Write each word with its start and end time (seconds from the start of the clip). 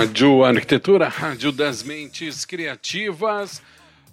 Rádio 0.00 0.44
Arquitetura, 0.44 1.08
Rádio 1.08 1.52
das 1.52 1.82
Mentes 1.82 2.46
Criativas. 2.46 3.60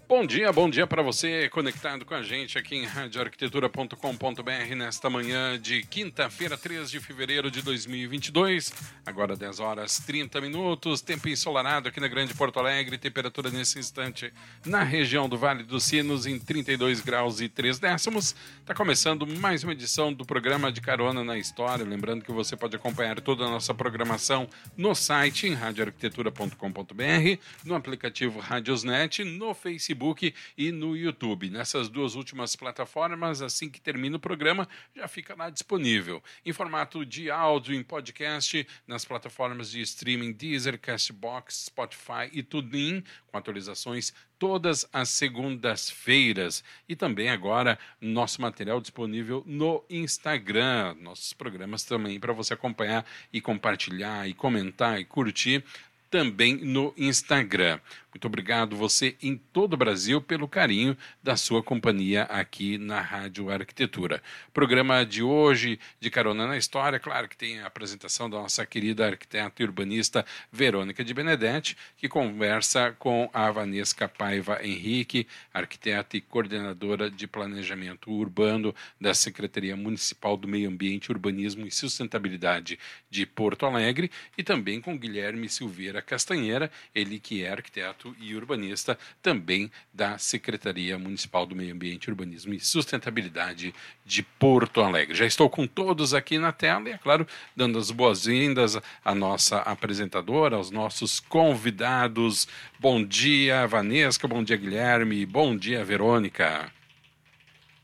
Bom 0.09 0.25
dia, 0.25 0.53
bom 0.53 0.69
dia 0.69 0.88
para 0.88 1.02
você 1.02 1.50
conectado 1.50 2.05
com 2.05 2.13
a 2.13 2.23
gente 2.23 2.58
aqui 2.58 2.77
em 2.77 2.86
radioarquitetura.com.br 2.86 4.75
nesta 4.77 5.09
manhã 5.09 5.59
de 5.59 5.83
quinta-feira, 5.83 6.58
3 6.58 6.89
de 6.89 7.02
fevereiro 7.02 7.52
de 7.52 7.61
2022. 7.61 8.72
Agora 9.05 9.35
10 9.35 9.59
horas 9.59 10.00
30 10.00 10.39
minutos, 10.39 11.02
tempo 11.02 11.28
ensolarado 11.28 11.89
aqui 11.89 12.00
na 12.00 12.08
Grande 12.08 12.33
Porto 12.33 12.58
Alegre, 12.58 12.97
temperatura 12.97 13.50
nesse 13.50 13.80
instante 13.80 14.33
na 14.66 14.81
região 14.81 15.28
do 15.28 15.38
Vale 15.38 15.63
dos 15.63 15.83
Sinos 15.83 16.25
em 16.25 16.39
32 16.39 17.02
graus 17.02 17.41
e 17.41 17.50
3 17.50 17.78
décimos. 17.78 18.33
Está 18.61 18.73
começando 18.73 19.28
mais 19.28 19.66
uma 19.66 19.73
edição 19.73 20.13
do 20.13 20.25
programa 20.25 20.72
de 20.72 20.80
Carona 20.80 21.22
na 21.22 21.38
História. 21.38 21.83
Lembrando 21.83 22.23
que 22.23 22.31
você 22.31 22.55
pode 22.55 22.78
acompanhar 22.78 23.19
toda 23.19 23.44
a 23.44 23.50
nossa 23.50 23.73
programação 23.73 24.47
no 24.78 24.95
site 24.95 25.47
em 25.47 25.53
radioarquitetura.com.br, 25.53 27.41
no 27.66 27.75
aplicativo 27.75 28.39
Radiosnet, 28.39 29.25
no 29.25 29.53
Facebook 29.53 29.97
Facebook 29.98 30.34
e 30.58 30.72
no 30.72 30.95
YouTube. 30.95 31.50
Nessas 31.50 31.90
duas 31.90 32.16
últimas 32.16 32.56
plataformas, 32.56 33.42
assim 33.42 33.70
que 33.70 33.81
termina 33.81 34.17
o 34.17 34.20
programa, 34.20 34.67
já 34.95 35.08
fica 35.08 35.36
lá 35.36 35.50
disponível. 35.50 36.23
Em 36.45 36.53
formato 36.53 37.06
de 37.06 37.31
áudio, 37.31 37.73
em 37.73 37.84
podcast, 37.84 38.66
nas 38.86 39.03
plataformas 39.03 39.72
de 39.72 39.81
streaming 39.81 40.31
Deezer, 40.34 40.80
Castbox, 40.80 41.66
Spotify 41.66 42.30
e 42.31 42.44
TuneIn, 42.44 43.03
com 43.28 43.38
atualizações 43.38 44.13
todas 44.38 44.88
as 44.94 45.09
segundas-feiras. 45.09 46.64
E 46.88 46.96
também 46.96 47.29
agora 47.29 47.79
nosso 48.00 48.40
material 48.40 48.79
disponível 48.79 49.44
no 49.47 49.84
Instagram. 49.90 50.96
Nossos 51.02 51.34
programas 51.34 51.84
também 51.84 52.19
para 52.19 52.34
você 52.34 52.53
acompanhar 52.53 53.03
e 53.34 53.41
compartilhar 53.41 54.29
e 54.29 54.34
comentar 54.34 55.00
e 55.00 55.06
curtir 55.06 55.64
também 56.09 56.56
no 56.56 56.94
Instagram. 56.97 57.79
Muito 58.17 58.25
obrigado 58.25 58.75
você 58.75 59.16
em 59.22 59.38
todo 59.38 59.75
o 59.75 59.78
Brasil 59.78 60.19
pelo 60.19 60.47
carinho 60.47 60.97
da 61.22 61.38
sua 61.38 61.61
companhia 61.61 62.23
aqui 62.23 62.75
na 62.75 63.00
Rádio 63.00 63.51
Arquitetura. 63.51 64.23
Programa 64.51 65.05
de 65.05 65.22
hoje 65.22 65.79
de 66.00 66.09
Carona 66.09 66.47
na 66.47 66.57
História, 66.57 67.00
claro 67.00 67.29
que 67.29 67.38
tem 67.38 67.59
a 67.59 67.67
apresentação 67.67 68.28
da 68.28 68.38
nossa 68.39 68.66
querida 68.66 69.05
arquiteta 69.05 69.61
e 69.61 69.66
urbanista 69.66 70.25
Verônica 70.51 71.03
de 71.03 71.13
Benedetti, 71.13 71.78
que 71.95 72.09
conversa 72.09 72.91
com 72.97 73.29
a 73.31 73.51
Vanesca 73.51 74.07
Paiva 74.07 74.66
Henrique, 74.66 75.28
arquiteta 75.53 76.17
e 76.17 76.22
coordenadora 76.22 77.11
de 77.11 77.28
planejamento 77.28 78.09
urbano 78.09 78.73
da 78.99 79.13
Secretaria 79.13 79.75
Municipal 79.75 80.35
do 80.35 80.47
Meio 80.47 80.72
Ambiente, 80.72 81.11
Urbanismo 81.11 81.67
e 81.67 81.72
Sustentabilidade 81.72 82.79
de 83.11 83.28
Porto 83.28 83.67
Alegre, 83.67 84.09
e 84.35 84.41
também 84.41 84.81
com 84.81 84.97
Guilherme 84.97 85.47
Silveira 85.47 86.01
Castanheira, 86.01 86.72
ele 86.95 87.19
que 87.19 87.44
é 87.44 87.51
arquiteto 87.51 88.06
arquiteto 88.07 88.16
e 88.19 88.35
urbanista, 88.35 88.97
também 89.22 89.72
da 89.94 90.18
Secretaria 90.18 90.97
Municipal 90.97 91.45
do 91.45 91.56
Meio 91.56 91.73
Ambiente, 91.73 92.09
Urbanismo 92.09 92.53
e 92.53 92.59
Sustentabilidade 92.59 93.73
de 94.06 94.23
Porto 94.23 94.81
Alegre. 94.81 95.16
Já 95.16 95.25
estou 95.25 95.50
com 95.50 95.66
todos 95.68 96.13
aqui 96.13 96.38
na 96.38 96.51
tela 96.51 96.90
e, 96.90 96.94
é 96.94 96.97
claro, 96.97 97.28
dando 97.56 97.78
as 97.78 97.91
boas-vindas 97.91 98.78
à 99.03 99.16
nossa 99.16 99.59
apresentadora, 99.59 100.56
aos 100.56 100.72
nossos 100.72 101.19
convidados. 101.19 102.47
Bom 102.79 103.03
dia, 103.03 103.66
Vanesca, 103.67 104.28
bom 104.28 104.44
dia, 104.44 104.57
Guilherme, 104.57 105.25
bom 105.25 105.56
dia, 105.56 105.84
Verônica. 105.84 106.72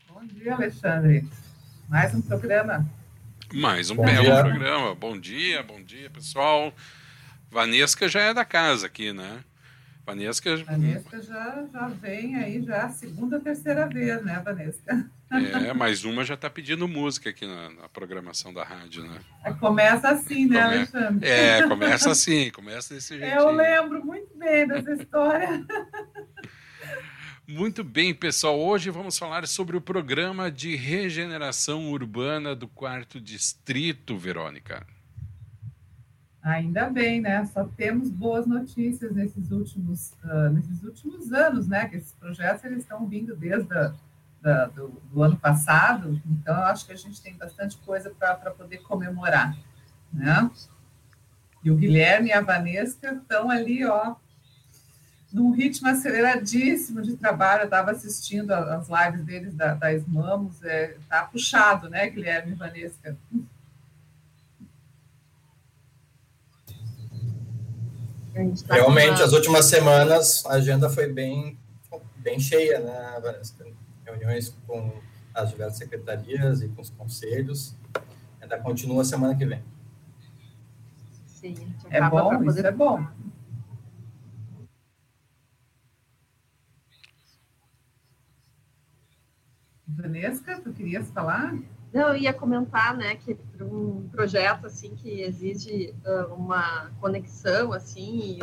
Bom 0.08 0.24
dia, 0.26 0.54
Alexandre. 0.54 1.26
Mais 1.88 2.14
um 2.14 2.22
programa. 2.22 2.88
Mais 3.52 3.90
um 3.90 3.96
bom 3.96 4.04
belo 4.04 4.24
dia. 4.24 4.42
programa. 4.42 4.94
Bom 4.94 5.18
dia, 5.18 5.62
bom 5.62 5.82
dia, 5.82 6.10
pessoal. 6.10 6.74
Vanesca 7.50 8.08
já 8.08 8.20
é 8.20 8.34
da 8.34 8.44
casa 8.44 8.86
aqui, 8.86 9.12
né? 9.12 9.44
Vanesca. 10.06 10.56
Vanesca 10.64 11.22
já, 11.22 11.64
já 11.72 11.88
vem 11.88 12.36
aí 12.36 12.62
já 12.62 12.84
a 12.84 12.88
segunda, 12.90 13.40
terceira 13.40 13.86
vez, 13.88 14.22
né, 14.22 14.40
Vanesca? 14.44 15.10
É, 15.30 15.72
mais 15.72 16.04
uma 16.04 16.22
já 16.22 16.34
está 16.34 16.50
pedindo 16.50 16.86
música 16.86 17.30
aqui 17.30 17.46
na, 17.46 17.70
na, 17.70 17.88
programação 17.88 18.52
da 18.52 18.62
rádio, 18.62 19.02
né? 19.02 19.18
É, 19.42 19.52
começa 19.54 20.10
assim, 20.10 20.46
né, 20.46 20.62
Come... 20.62 20.74
Alexandre? 20.76 21.28
É, 21.28 21.66
começa 21.66 22.10
assim, 22.10 22.50
começa 22.50 22.94
desse 22.94 23.18
jeito. 23.18 23.32
Eu 23.34 23.50
lembro 23.50 24.04
muito 24.04 24.36
bem 24.36 24.68
dessa 24.68 24.92
história. 24.92 25.64
Muito 27.46 27.84
bem, 27.84 28.14
pessoal. 28.14 28.58
Hoje 28.58 28.88
vamos 28.88 29.18
falar 29.18 29.46
sobre 29.46 29.76
o 29.76 29.80
programa 29.80 30.50
de 30.50 30.76
regeneração 30.76 31.90
urbana 31.90 32.56
do 32.56 32.66
quarto 32.66 33.20
distrito, 33.20 34.16
Verônica. 34.16 34.86
Ainda 36.44 36.90
bem, 36.90 37.22
né? 37.22 37.42
Só 37.46 37.64
temos 37.64 38.10
boas 38.10 38.46
notícias 38.46 39.10
nesses 39.12 39.50
últimos, 39.50 40.12
uh, 40.22 40.50
nesses 40.50 40.82
últimos 40.82 41.32
anos, 41.32 41.66
né? 41.66 41.88
Que 41.88 41.96
esses 41.96 42.12
projetos 42.12 42.62
eles 42.64 42.82
estão 42.82 43.06
vindo 43.06 43.34
desde 43.34 43.72
a, 43.72 43.94
da, 44.42 44.66
do, 44.66 44.88
do, 45.10 45.22
ano 45.22 45.38
passado, 45.38 46.20
então 46.26 46.54
eu 46.54 46.64
acho 46.64 46.84
que 46.84 46.92
a 46.92 46.96
gente 46.96 47.18
tem 47.22 47.34
bastante 47.34 47.78
coisa 47.78 48.10
para 48.10 48.50
poder 48.50 48.76
comemorar, 48.82 49.56
né? 50.12 50.50
E 51.64 51.70
o 51.70 51.76
Guilherme 51.76 52.28
e 52.28 52.32
a 52.34 52.42
Vanesca 52.42 53.14
estão 53.14 53.48
ali, 53.48 53.86
ó, 53.86 54.14
num 55.32 55.50
ritmo 55.50 55.88
aceleradíssimo 55.88 57.00
de 57.00 57.16
trabalho. 57.16 57.62
Eu 57.62 57.64
estava 57.64 57.90
assistindo 57.92 58.50
as 58.52 58.86
lives 58.90 59.24
deles 59.24 59.54
da, 59.54 59.72
da 59.72 59.94
Esmamos, 59.94 60.62
é, 60.62 60.98
tá 61.08 61.24
puxado, 61.24 61.88
né, 61.88 62.10
Guilherme 62.10 62.52
e 62.52 62.54
Vanesca? 62.54 63.16
Tá 68.34 68.74
Realmente, 68.74 69.22
as 69.22 69.32
últimas 69.32 69.66
semanas 69.66 70.44
a 70.46 70.54
agenda 70.54 70.90
foi 70.90 71.06
bem, 71.06 71.56
bem 72.16 72.40
cheia, 72.40 72.80
né, 72.80 73.20
Vanessa? 73.22 73.54
Reuniões 74.04 74.56
com 74.66 74.92
as 75.32 75.50
diversas 75.50 75.78
secretarias 75.78 76.60
e 76.60 76.68
com 76.68 76.82
os 76.82 76.90
conselhos. 76.90 77.76
Ainda 78.40 78.58
continua 78.58 79.04
semana 79.04 79.36
que 79.36 79.46
vem. 79.46 79.62
Sim, 81.26 81.54
é 81.90 82.00
bom, 82.08 82.38
poder... 82.38 82.50
isso 82.50 82.66
é 82.66 82.72
bom. 82.72 83.06
Vanessa, 89.86 90.60
tu 90.60 90.72
querias 90.72 91.08
falar? 91.10 91.56
Não, 91.94 92.08
eu 92.08 92.16
ia 92.16 92.34
comentar, 92.34 92.96
né, 92.96 93.14
que 93.14 93.38
um 93.60 94.08
projeto 94.08 94.66
assim 94.66 94.96
que 94.96 95.20
exige 95.20 95.94
uh, 96.04 96.34
uma 96.34 96.90
conexão 97.00 97.72
assim 97.72 98.18
e 98.18 98.38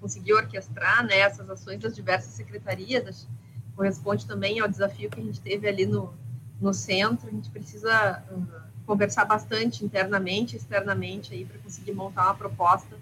conseguir 0.00 0.32
orquestrar 0.32 1.04
né, 1.04 1.18
essas 1.18 1.50
ações 1.50 1.78
das 1.78 1.94
diversas 1.94 2.32
secretarias 2.32 3.28
corresponde 3.76 4.26
também 4.26 4.60
ao 4.60 4.66
desafio 4.66 5.10
que 5.10 5.20
a 5.20 5.22
gente 5.22 5.42
teve 5.42 5.68
ali 5.68 5.84
no, 5.84 6.14
no 6.58 6.72
centro. 6.72 7.28
A 7.28 7.30
gente 7.30 7.50
precisa 7.50 8.24
uh, 8.30 8.46
conversar 8.86 9.26
bastante 9.26 9.84
internamente, 9.84 10.56
externamente 10.56 11.34
aí 11.34 11.44
para 11.44 11.58
conseguir 11.58 11.92
montar 11.92 12.28
uma 12.28 12.34
proposta 12.34 12.96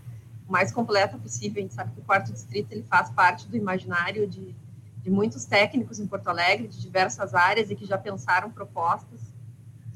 mais 0.49 0.73
completa 0.73 1.17
possível. 1.17 1.61
A 1.61 1.63
gente 1.63 1.75
sabe 1.75 1.93
que 1.93 2.01
o 2.01 2.05
quarto 2.05 2.33
distrito 2.33 2.73
ele 2.73 2.83
faz 2.83 3.11
parte 3.11 3.47
do 3.47 3.57
imaginário 3.57 4.27
de, 4.27 4.57
de 5.05 5.09
muitos 5.09 5.45
técnicos 5.45 6.01
em 6.01 6.07
Porto 6.09 6.27
Alegre, 6.27 6.67
de 6.67 6.81
diversas 6.81 7.33
áreas 7.33 7.71
e 7.71 7.77
que 7.77 7.87
já 7.87 7.97
pensaram 7.97 8.51
propostas 8.51 9.28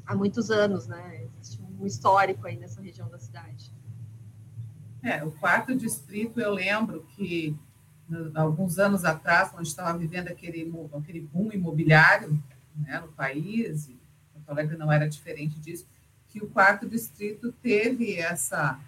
há 0.05 0.15
muitos 0.15 0.49
anos, 0.49 0.87
né? 0.87 1.25
Existe 1.39 1.61
um 1.79 1.85
histórico 1.85 2.47
aí 2.47 2.57
nessa 2.57 2.81
região 2.81 3.09
da 3.09 3.19
cidade. 3.19 3.71
É, 5.01 5.23
o 5.23 5.31
quarto 5.31 5.75
distrito, 5.75 6.39
eu 6.39 6.53
lembro 6.53 7.05
que 7.15 7.57
alguns 8.35 8.77
anos 8.79 9.03
atrás, 9.03 9.49
quando 9.49 9.65
estava 9.65 9.97
vivendo 9.97 10.27
aquele, 10.27 10.71
aquele 10.93 11.21
boom 11.21 11.51
imobiliário 11.51 12.41
né, 12.75 12.99
no 12.99 13.09
país, 13.09 13.87
e 13.87 13.99
Porto 14.33 14.49
Alegre 14.49 14.77
não 14.77 14.91
era 14.91 15.07
diferente 15.07 15.59
disso, 15.59 15.85
que 16.29 16.39
o 16.39 16.47
quarto 16.47 16.87
distrito 16.87 17.51
teve 17.61 18.17
essa, 18.17 18.79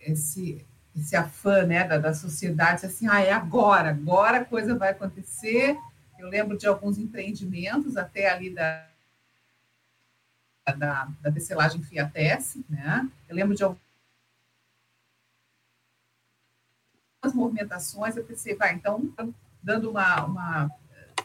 esse, 0.00 0.64
esse 0.96 1.16
afã 1.16 1.64
né, 1.64 1.86
da, 1.86 1.98
da 1.98 2.14
sociedade, 2.14 2.84
assim, 2.84 3.06
ah, 3.08 3.20
é 3.20 3.32
agora, 3.32 3.90
agora 3.90 4.38
a 4.38 4.44
coisa 4.44 4.76
vai 4.76 4.90
acontecer. 4.90 5.76
Eu 6.18 6.28
lembro 6.28 6.56
de 6.56 6.66
alguns 6.66 6.98
empreendimentos, 6.98 7.96
até 7.96 8.28
ali 8.28 8.50
da, 8.50 8.86
da, 10.72 11.08
da 11.20 11.30
tecelagem 11.30 11.82
Fiatesse, 11.82 12.64
né? 12.68 13.08
Eu 13.28 13.36
lembro 13.36 13.54
de 13.54 13.62
algumas 13.62 13.78
movimentações, 17.34 18.16
eu 18.16 18.24
pensei, 18.24 18.54
vai, 18.54 18.72
então, 18.74 19.12
dando 19.62 19.90
uma, 19.90 20.24
uma 20.24 20.70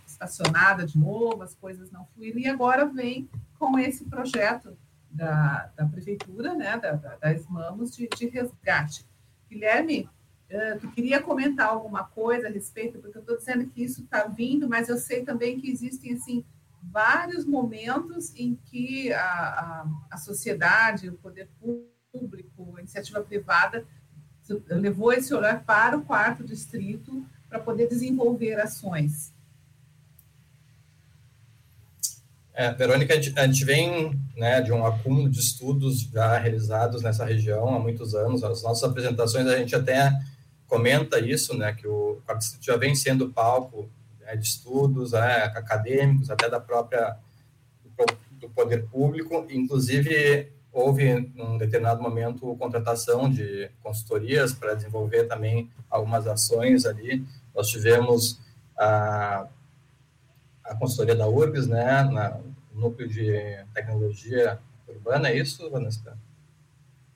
estacionada 0.06 0.86
de 0.86 0.98
novo, 0.98 1.42
as 1.42 1.56
coisas 1.56 1.90
não 1.92 2.06
fluíram, 2.08 2.40
e 2.40 2.48
agora 2.48 2.86
vem 2.86 3.30
com 3.58 3.80
esse 3.80 4.04
projeto 4.06 4.78
da, 5.10 5.72
da 5.76 5.86
prefeitura, 5.86 6.54
né, 6.54 6.78
da, 6.78 6.94
da, 6.94 7.18
Mamos, 7.50 7.96
de, 7.96 8.08
de 8.08 8.28
resgate. 8.28 9.06
Guilherme, 9.50 10.10
uh, 10.50 10.80
tu 10.80 10.92
queria 10.92 11.22
comentar 11.22 11.70
alguma 11.70 12.04
coisa 12.04 12.48
a 12.48 12.52
respeito, 12.52 13.00
porque 13.00 13.18
eu 13.18 13.22
estou 13.22 13.38
dizendo 13.38 13.66
que 13.68 13.84
isso 13.84 14.04
está 14.04 14.26
vindo, 14.26 14.68
mas 14.68 14.90
eu 14.90 14.98
sei 14.98 15.24
também 15.24 15.60
que 15.60 15.72
existem, 15.72 16.14
assim, 16.14 16.44
vários 16.82 17.46
momentos 17.46 18.34
em 18.36 18.56
que 18.56 19.12
a, 19.14 19.22
a, 19.22 19.88
a 20.12 20.18
sociedade, 20.18 21.10
o 21.10 21.14
poder 21.14 21.50
público, 22.12 22.76
a 22.78 22.80
iniciativa 22.80 23.22
privada 23.22 23.86
levou 24.70 25.14
esse 25.14 25.34
olhar 25.34 25.64
para 25.64 25.98
o 25.98 26.04
quarto 26.04 26.44
distrito 26.44 27.26
para 27.48 27.60
poder 27.60 27.88
desenvolver 27.88 28.60
ações. 28.60 29.34
É, 32.54 32.74
Verônica, 32.74 33.14
a 33.14 33.46
gente, 33.48 33.64
vem 33.64 34.20
né, 34.36 34.60
de 34.60 34.72
um 34.74 34.86
acúmulo 34.86 35.30
de 35.30 35.40
estudos 35.40 36.02
já 36.02 36.38
realizados 36.38 37.02
nessa 37.02 37.24
região 37.24 37.74
há 37.74 37.80
muitos 37.80 38.14
anos. 38.14 38.44
As 38.44 38.62
nossas 38.64 38.84
apresentações, 38.84 39.48
a 39.48 39.58
gente 39.58 39.74
até 39.76 40.12
comenta 40.68 41.20
isso, 41.20 41.58
né, 41.58 41.74
que 41.74 41.88
o 41.88 42.22
quarto 42.26 42.40
distrito 42.40 42.66
já 42.66 42.76
vem 42.76 42.94
sendo 42.96 43.30
palco 43.30 43.90
né, 44.30 44.36
de 44.36 44.46
estudos 44.46 45.14
né, 45.14 45.44
acadêmicos, 45.56 46.30
até 46.30 46.50
da 46.50 46.60
própria 46.60 47.18
do 48.40 48.50
poder 48.50 48.86
público. 48.88 49.46
Inclusive, 49.50 50.52
houve, 50.72 51.10
em 51.10 51.34
um 51.42 51.58
determinado 51.58 52.02
momento, 52.02 52.56
contratação 52.56 53.30
de 53.30 53.70
consultorias 53.82 54.54
para 54.54 54.76
desenvolver 54.76 55.26
também 55.26 55.70
algumas 55.90 56.28
ações 56.28 56.86
ali. 56.86 57.26
Nós 57.54 57.68
tivemos 57.68 58.40
a, 58.78 59.48
a 60.64 60.76
consultoria 60.76 61.16
da 61.16 61.28
URBS, 61.28 61.68
né, 61.68 62.04
na, 62.04 62.38
no 62.72 62.82
núcleo 62.82 63.10
de 63.10 63.34
tecnologia 63.74 64.60
urbana, 64.88 65.30
é 65.30 65.38
isso, 65.38 65.70
Vanessa? 65.70 66.18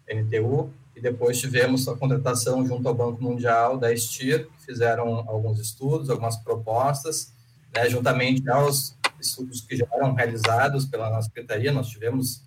NTU, 0.09 0.71
e 0.95 1.01
depois 1.01 1.39
tivemos 1.39 1.87
a 1.87 1.95
contratação 1.95 2.65
junto 2.65 2.87
ao 2.87 2.93
Banco 2.93 3.21
Mundial 3.21 3.77
da 3.77 3.95
STIR, 3.95 4.47
que 4.47 4.65
fizeram 4.65 5.25
alguns 5.27 5.59
estudos, 5.59 6.09
algumas 6.09 6.37
propostas, 6.37 7.33
né, 7.73 7.89
juntamente 7.89 8.47
aos 8.49 8.95
estudos 9.19 9.61
que 9.61 9.75
já 9.75 9.87
eram 9.93 10.13
realizados 10.13 10.85
pela 10.85 11.09
nossa 11.09 11.27
secretaria, 11.27 11.71
nós 11.71 11.87
tivemos, 11.87 12.43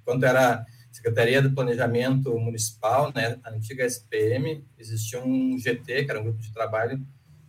enquanto 0.00 0.24
era 0.24 0.64
Secretaria 0.94 1.42
do 1.42 1.50
Planejamento 1.50 2.38
Municipal, 2.38 3.12
né, 3.14 3.36
a 3.44 3.50
antiga 3.50 3.84
SPM, 3.84 4.64
existia 4.78 5.22
um 5.22 5.58
GT, 5.58 6.04
que 6.04 6.10
era 6.10 6.20
um 6.20 6.24
grupo 6.24 6.40
de 6.40 6.52
trabalho 6.52 7.04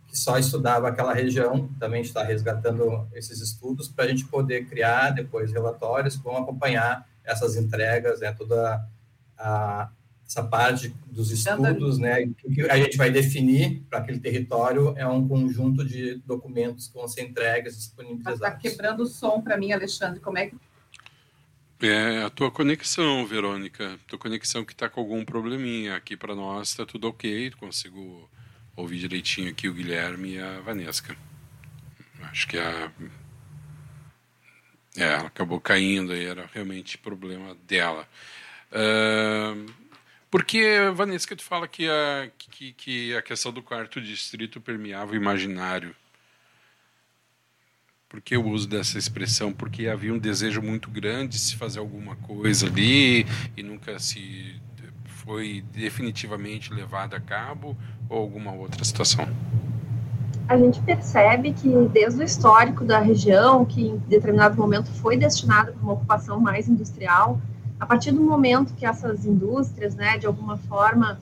que 0.08 0.18
só 0.18 0.36
estudava 0.36 0.88
aquela 0.88 1.14
região, 1.14 1.68
também 1.78 2.02
está 2.02 2.22
resgatando 2.24 3.08
esses 3.14 3.40
estudos 3.40 3.88
para 3.88 4.04
a 4.04 4.08
gente 4.08 4.24
poder 4.26 4.66
criar 4.66 5.10
depois 5.10 5.52
relatórios 5.52 6.16
que 6.16 6.24
vão 6.24 6.36
acompanhar 6.36 7.08
essas 7.24 7.56
entregas, 7.56 8.20
né, 8.20 8.32
toda 8.32 8.84
a, 9.38 9.90
essa 10.26 10.42
parte 10.42 10.92
dos 11.06 11.30
estudos, 11.30 11.98
né, 11.98 12.28
o 12.42 12.50
que 12.50 12.62
a 12.62 12.76
gente 12.76 12.96
vai 12.96 13.10
definir 13.10 13.82
para 13.88 14.00
aquele 14.00 14.18
território 14.18 14.92
é 14.96 15.06
um 15.06 15.26
conjunto 15.26 15.84
de 15.84 16.16
documentos 16.26 16.88
que 16.88 16.94
vão 16.94 17.06
ser 17.06 17.22
entregues, 17.22 17.76
disponibilizados. 17.76 18.40
Está 18.40 18.50
quebrando 18.50 19.04
o 19.04 19.06
som 19.06 19.40
para 19.40 19.56
mim, 19.56 19.70
Alexandre, 19.72 20.18
como 20.18 20.38
é 20.38 20.48
que... 20.48 20.56
É 21.80 22.24
a 22.24 22.30
tua 22.30 22.50
conexão, 22.50 23.24
Verônica, 23.26 24.00
tua 24.08 24.18
conexão 24.18 24.64
que 24.64 24.72
está 24.72 24.88
com 24.88 25.00
algum 25.00 25.24
probleminha, 25.24 25.94
aqui 25.94 26.16
para 26.16 26.34
nós 26.34 26.70
está 26.70 26.84
tudo 26.84 27.08
ok, 27.08 27.52
consigo 27.52 28.28
ouvir 28.74 28.98
direitinho 28.98 29.50
aqui 29.50 29.68
o 29.68 29.74
Guilherme 29.74 30.34
e 30.34 30.40
a 30.40 30.60
Vanesca. 30.60 31.16
Acho 32.22 32.48
que 32.48 32.58
a... 32.58 32.90
É, 34.96 35.04
ela 35.04 35.26
acabou 35.26 35.60
caindo 35.60 36.12
aí, 36.12 36.24
era 36.24 36.48
realmente 36.52 36.98
problema 36.98 37.54
dela. 37.66 38.08
Uh, 38.72 39.85
porque, 40.36 40.90
Vanessa, 40.94 41.26
que 41.26 41.34
tu 41.34 41.42
fala 41.42 41.66
que 41.66 41.88
a, 41.88 42.28
que, 42.36 42.74
que 42.74 43.16
a 43.16 43.22
questão 43.22 43.50
do 43.50 43.62
quarto 43.62 44.02
distrito 44.02 44.60
permeava 44.60 45.12
o 45.12 45.16
imaginário. 45.16 45.96
Por 48.06 48.20
que 48.20 48.36
o 48.36 48.46
uso 48.46 48.68
dessa 48.68 48.98
expressão? 48.98 49.50
Porque 49.50 49.88
havia 49.88 50.12
um 50.12 50.18
desejo 50.18 50.60
muito 50.60 50.90
grande 50.90 51.28
de 51.28 51.38
se 51.38 51.56
fazer 51.56 51.78
alguma 51.78 52.16
coisa 52.16 52.66
ali 52.66 53.24
e 53.56 53.62
nunca 53.62 53.98
se 53.98 54.60
foi 55.06 55.64
definitivamente 55.72 56.70
levado 56.70 57.14
a 57.14 57.20
cabo 57.20 57.74
ou 58.06 58.18
alguma 58.18 58.52
outra 58.52 58.84
situação? 58.84 59.26
A 60.50 60.58
gente 60.58 60.82
percebe 60.82 61.54
que 61.54 61.66
desde 61.90 62.20
o 62.20 62.22
histórico 62.22 62.84
da 62.84 62.98
região, 62.98 63.64
que 63.64 63.86
em 63.86 63.96
determinado 64.00 64.54
momento 64.54 64.92
foi 65.00 65.16
destinado 65.16 65.72
para 65.72 65.82
uma 65.82 65.94
ocupação 65.94 66.38
mais 66.38 66.68
industrial, 66.68 67.40
a 67.78 67.86
partir 67.86 68.12
do 68.12 68.20
momento 68.20 68.74
que 68.74 68.86
essas 68.86 69.24
indústrias, 69.24 69.94
né, 69.94 70.18
de 70.18 70.26
alguma 70.26 70.56
forma, 70.56 71.18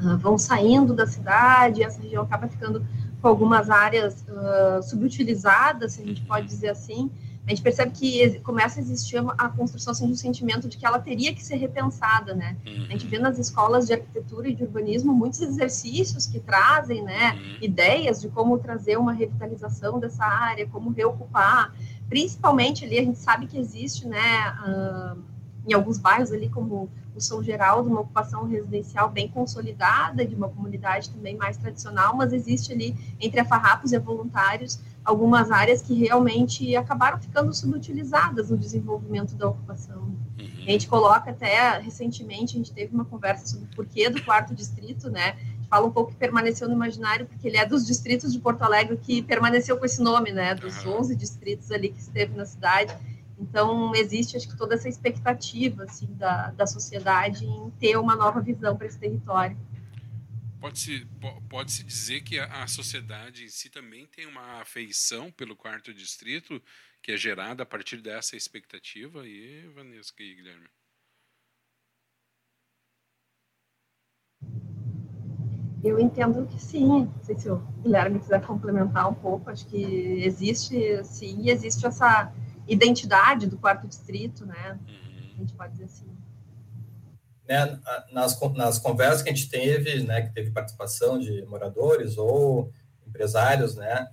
uh, 0.00 0.16
vão 0.18 0.36
saindo 0.36 0.92
da 0.92 1.06
cidade, 1.06 1.82
essa 1.82 2.00
região 2.02 2.22
acaba 2.24 2.48
ficando 2.48 2.84
com 3.20 3.28
algumas 3.28 3.70
áreas 3.70 4.24
uh, 4.28 4.82
subutilizadas, 4.82 5.92
se 5.92 6.02
a 6.02 6.06
gente 6.06 6.22
pode 6.22 6.46
dizer 6.46 6.68
assim, 6.70 7.10
a 7.46 7.50
gente 7.50 7.62
percebe 7.62 7.92
que 7.92 8.40
começa 8.40 8.80
a 8.80 8.82
existir 8.82 9.18
a 9.38 9.48
construção 9.48 9.92
assim, 9.92 10.06
de 10.06 10.12
um 10.12 10.16
sentimento 10.16 10.68
de 10.68 10.76
que 10.76 10.84
ela 10.84 10.98
teria 10.98 11.32
que 11.32 11.44
ser 11.44 11.54
repensada, 11.54 12.34
né? 12.34 12.56
A 12.66 12.92
gente 12.92 13.06
vê 13.06 13.20
nas 13.20 13.38
escolas 13.38 13.86
de 13.86 13.92
arquitetura 13.92 14.48
e 14.48 14.54
de 14.54 14.64
urbanismo 14.64 15.14
muitos 15.14 15.40
exercícios 15.40 16.26
que 16.26 16.40
trazem, 16.40 17.04
né, 17.04 17.34
uhum. 17.34 17.58
ideias 17.62 18.20
de 18.20 18.28
como 18.28 18.58
trazer 18.58 18.98
uma 18.98 19.12
revitalização 19.12 20.00
dessa 20.00 20.24
área, 20.24 20.66
como 20.66 20.90
reocupar, 20.90 21.72
principalmente 22.08 22.84
ali 22.84 22.98
a 22.98 23.04
gente 23.04 23.18
sabe 23.18 23.46
que 23.46 23.56
existe, 23.56 24.08
né, 24.08 24.52
uh, 24.66 25.35
em 25.66 25.72
alguns 25.72 25.98
bairros 25.98 26.32
ali, 26.32 26.48
como 26.48 26.88
o 27.14 27.20
São 27.20 27.42
Geraldo, 27.42 27.88
uma 27.88 28.00
ocupação 28.00 28.46
residencial 28.46 29.10
bem 29.10 29.28
consolidada, 29.28 30.24
de 30.24 30.34
uma 30.34 30.48
comunidade 30.48 31.10
também 31.10 31.36
mais 31.36 31.56
tradicional, 31.56 32.14
mas 32.14 32.32
existe 32.32 32.72
ali, 32.72 32.94
entre 33.20 33.40
a 33.40 33.44
Farrapos 33.44 33.92
e 33.92 33.96
a 33.96 34.00
Voluntários, 34.00 34.78
algumas 35.04 35.50
áreas 35.50 35.80
que 35.80 35.94
realmente 35.94 36.76
acabaram 36.76 37.18
ficando 37.18 37.52
subutilizadas 37.54 38.50
no 38.50 38.58
desenvolvimento 38.58 39.34
da 39.34 39.48
ocupação. 39.48 40.02
Uhum. 40.02 40.64
A 40.66 40.70
gente 40.70 40.88
coloca 40.88 41.30
até, 41.30 41.78
recentemente, 41.78 42.54
a 42.54 42.58
gente 42.58 42.72
teve 42.72 42.94
uma 42.94 43.04
conversa 43.04 43.46
sobre 43.46 43.66
o 43.66 43.76
porquê 43.76 44.10
do 44.10 44.22
quarto 44.22 44.54
distrito, 44.54 45.08
né, 45.08 45.36
fala 45.68 45.86
um 45.86 45.90
pouco 45.90 46.12
que 46.12 46.16
permaneceu 46.16 46.68
no 46.68 46.74
imaginário, 46.74 47.26
porque 47.26 47.48
ele 47.48 47.56
é 47.56 47.66
dos 47.66 47.86
distritos 47.86 48.32
de 48.32 48.38
Porto 48.38 48.62
Alegre 48.62 48.96
que 48.96 49.22
permaneceu 49.22 49.76
com 49.76 49.84
esse 49.84 50.02
nome, 50.02 50.32
né, 50.32 50.54
dos 50.54 50.84
11 50.84 51.14
distritos 51.16 51.70
ali 51.70 51.88
que 51.88 52.00
esteve 52.00 52.36
na 52.36 52.44
cidade, 52.44 52.96
então, 53.38 53.94
existe, 53.94 54.36
acho 54.36 54.48
que, 54.48 54.56
toda 54.56 54.74
essa 54.74 54.88
expectativa 54.88 55.84
assim, 55.84 56.06
da, 56.14 56.50
da 56.52 56.66
sociedade 56.66 57.44
em 57.44 57.70
ter 57.78 57.96
uma 57.98 58.16
nova 58.16 58.40
visão 58.40 58.76
para 58.76 58.86
esse 58.86 58.98
território. 58.98 59.56
Pode-se 60.58 61.06
pode 61.48 61.70
-se 61.70 61.84
dizer 61.84 62.22
que 62.22 62.38
a, 62.38 62.62
a, 62.62 62.66
sociedade 62.66 63.44
em 63.44 63.48
si 63.48 63.68
também 63.68 64.06
tem 64.06 64.26
uma 64.26 64.62
afeição 64.62 65.30
pelo 65.30 65.54
quarto 65.54 65.92
distrito, 65.92 66.60
que 67.02 67.12
é 67.12 67.16
gerada 67.16 67.62
a 67.62 67.66
partir 67.66 68.00
dessa 68.00 68.36
expectativa, 68.36 69.26
e 69.26 69.68
Vanessa 69.74 70.12
e 70.18 70.34
Guilherme? 70.34 70.66
Eu 75.84 76.00
entendo 76.00 76.46
que 76.46 76.60
sim. 76.60 76.86
Não 76.86 77.22
sei 77.22 77.38
se 77.38 77.50
o 77.50 77.58
Guilherme 77.82 78.18
quiser 78.18 78.44
complementar 78.44 79.08
um 79.08 79.14
pouco. 79.14 79.50
Acho 79.50 79.66
que 79.68 79.76
existe, 80.24 81.04
sim, 81.04 81.48
existe 81.48 81.86
essa 81.86 82.32
identidade 82.66 83.46
do 83.46 83.56
quarto 83.56 83.86
distrito, 83.86 84.44
né? 84.44 84.78
Uhum. 84.86 85.34
a 85.34 85.38
gente 85.38 85.52
pode 85.54 85.72
dizer 85.72 85.84
assim. 85.84 86.06
Né, 87.48 87.78
nas, 88.12 88.40
nas 88.56 88.78
conversas 88.78 89.22
que 89.22 89.30
a 89.30 89.32
gente 89.34 89.48
teve, 89.48 90.02
né, 90.02 90.22
que 90.22 90.34
teve 90.34 90.50
participação 90.50 91.16
de 91.16 91.44
moradores 91.46 92.18
ou 92.18 92.72
empresários, 93.06 93.76
né, 93.76 94.08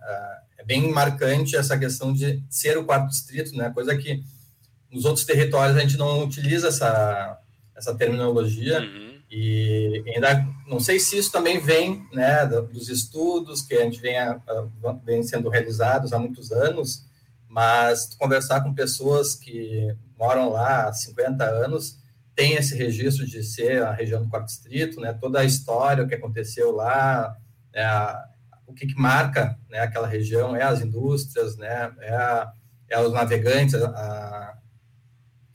é 0.55 0.63
bem 0.63 0.91
marcante 0.91 1.55
essa 1.55 1.75
questão 1.75 2.13
de 2.13 2.43
ser 2.47 2.77
o 2.77 2.85
quarto 2.85 3.09
distrito, 3.09 3.57
né, 3.57 3.71
coisa 3.71 3.97
que 3.97 4.23
nos 4.91 5.03
outros 5.03 5.25
territórios 5.25 5.75
a 5.75 5.79
gente 5.79 5.97
não 5.97 6.23
utiliza 6.23 6.67
essa, 6.67 7.39
essa 7.75 7.95
terminologia. 7.95 8.81
Uhum 8.81 9.13
e 9.35 10.03
ainda 10.13 10.47
não 10.67 10.79
sei 10.79 10.99
se 10.99 11.17
isso 11.17 11.31
também 11.31 11.59
vem 11.59 12.07
né, 12.13 12.45
dos 12.45 12.87
estudos 12.87 13.63
que 13.63 13.73
a 13.73 13.81
gente 13.81 13.99
vem, 13.99 14.15
vem 15.03 15.23
sendo 15.23 15.49
realizados 15.49 16.13
há 16.13 16.19
muitos 16.19 16.51
anos, 16.51 17.03
mas 17.53 18.15
conversar 18.15 18.61
com 18.61 18.73
pessoas 18.73 19.35
que 19.35 19.95
moram 20.17 20.49
lá 20.49 20.87
há 20.87 20.93
50 20.93 21.43
anos, 21.43 21.99
tem 22.35 22.53
esse 22.53 22.75
registro 22.75 23.27
de 23.27 23.43
ser 23.43 23.83
a 23.83 23.91
região 23.91 24.23
do 24.23 24.27
Quarto 24.27 24.47
Distrito, 24.47 24.99
né, 24.99 25.13
toda 25.13 25.39
a 25.39 25.45
história, 25.45 26.03
o 26.03 26.07
que 26.07 26.15
aconteceu 26.15 26.71
lá, 26.71 27.37
é 27.71 27.87
o 28.65 28.73
que, 28.73 28.87
que 28.87 28.99
marca 28.99 29.55
né, 29.69 29.81
aquela 29.81 30.07
região, 30.07 30.55
é 30.55 30.63
as 30.63 30.81
indústrias, 30.81 31.55
né, 31.55 31.93
é, 31.99 32.15
a, 32.15 32.51
é 32.89 32.99
os 32.99 33.13
navegantes, 33.13 33.75
a, 33.75 34.57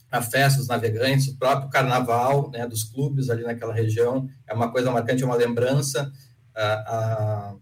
a 0.09 0.21
festa 0.21 0.59
dos 0.59 0.69
navegantes, 0.69 1.27
o 1.27 1.37
próprio 1.37 1.69
carnaval 1.69 2.49
né, 2.49 2.65
dos 2.65 2.85
clubes 2.85 3.29
ali 3.29 3.43
naquela 3.43 3.73
região, 3.73 4.29
é 4.47 4.53
uma 4.53 4.71
coisa 4.71 4.89
marcante, 4.89 5.21
é 5.21 5.25
uma 5.25 5.35
lembrança. 5.35 6.09
A, 6.55 6.73
a, 6.73 7.55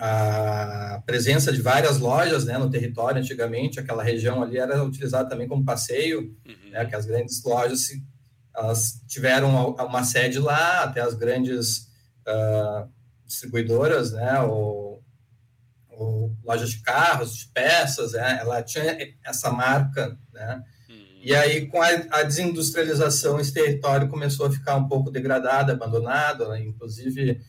a, 0.00 1.02
presença 1.04 1.52
de 1.52 1.60
várias 1.60 1.98
lojas 1.98 2.44
né, 2.44 2.56
no 2.58 2.70
território, 2.70 3.20
antigamente, 3.20 3.80
aquela 3.80 4.02
região 4.02 4.42
ali 4.42 4.58
era 4.58 4.82
utilizada 4.82 5.28
também 5.28 5.48
como 5.48 5.64
passeio, 5.64 6.34
uhum. 6.46 6.70
né, 6.70 6.84
que 6.84 6.94
as 6.94 7.06
grandes 7.06 7.42
lojas 7.42 7.90
elas 8.54 9.02
tiveram 9.06 9.70
uma 9.70 10.04
sede 10.04 10.38
lá, 10.38 10.82
até 10.82 11.00
as 11.00 11.14
grandes 11.14 11.88
uh, 12.26 12.88
distribuidoras, 13.24 14.12
né, 14.12 14.40
ou, 14.40 15.02
ou 15.88 16.36
lojas 16.44 16.70
de 16.70 16.82
carros, 16.82 17.34
de 17.34 17.46
peças, 17.48 18.12
né, 18.12 18.38
ela 18.40 18.62
tinha 18.62 18.96
essa 19.24 19.50
marca 19.50 20.18
né? 20.32 20.62
E 21.24 21.32
aí, 21.36 21.66
com 21.66 21.80
a, 21.80 21.88
a, 22.10 22.22
desindustrialização, 22.24 23.38
esse 23.38 23.54
território 23.54 24.08
começou 24.08 24.46
a 24.46 24.50
ficar 24.50 24.74
um 24.74 24.88
pouco 24.88 25.08
degradado, 25.08 25.70
abandonado, 25.70 26.48
né? 26.48 26.60
inclusive, 26.64 27.40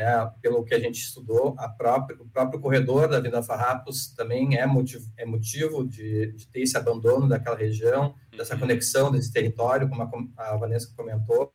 né, 0.00 0.32
pelo 0.40 0.64
que 0.64 0.72
a 0.72 0.80
gente 0.80 0.98
estudou, 0.98 1.54
a 1.58 1.68
própria, 1.68 2.16
o 2.18 2.26
próprio 2.26 2.58
corredor 2.58 3.06
da 3.06 3.20
Vila 3.20 3.42
Farrapos 3.42 4.14
também 4.14 4.56
é 4.56 4.66
motivo, 4.66 5.06
é 5.14 5.26
motivo 5.26 5.86
de, 5.86 6.32
de, 6.32 6.46
ter 6.48 6.62
esse 6.62 6.74
abandono 6.74 7.28
daquela 7.28 7.54
região, 7.54 8.14
dessa 8.34 8.54
uhum. 8.54 8.60
conexão 8.60 9.12
desse 9.12 9.30
território, 9.30 9.90
como 9.90 10.02
a, 10.02 10.42
a 10.42 10.56
Vanessa 10.56 10.90
comentou. 10.96 11.52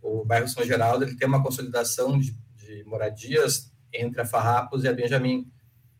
O 0.00 0.24
bairro 0.24 0.46
São 0.46 0.64
Geraldo 0.64 1.04
ele 1.04 1.16
tem 1.16 1.26
uma 1.26 1.42
consolidação 1.42 2.16
de, 2.16 2.38
de 2.54 2.84
moradias 2.84 3.72
entre 3.92 4.20
a 4.20 4.24
Farrapos 4.24 4.84
e 4.84 4.88
a 4.88 4.92
Benjamin. 4.92 5.50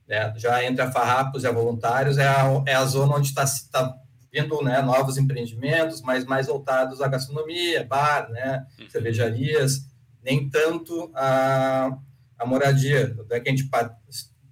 Né? 0.07 0.33
Já 0.37 0.65
entre 0.65 0.83
a 0.83 0.93
Farrapos 0.93 1.43
e 1.43 1.49
a 1.49 1.53
Voluntários 1.53 2.17
é 2.17 2.29
a, 2.29 2.63
é 2.65 2.75
a 2.77 2.85
zona 2.85 3.17
onde 3.17 3.27
está 3.27 3.45
tá 3.73 3.93
vindo 4.33 4.63
né, 4.63 4.81
novos 4.83 5.19
empreendimentos, 5.19 6.01
mas 6.01 6.25
mais 6.25 6.47
voltados 6.47 7.01
à 7.01 7.09
gastronomia, 7.09 7.83
bar, 7.83 8.31
né, 8.31 8.65
uhum. 8.79 8.89
cervejarias, 8.89 9.81
nem 10.27 10.51
tanto 10.51 11.09
a, 11.15 11.97
a 12.37 12.45
moradia. 12.45 13.17
Até 13.21 13.39
que 13.39 13.49
a 13.49 13.53
gente 13.53 13.71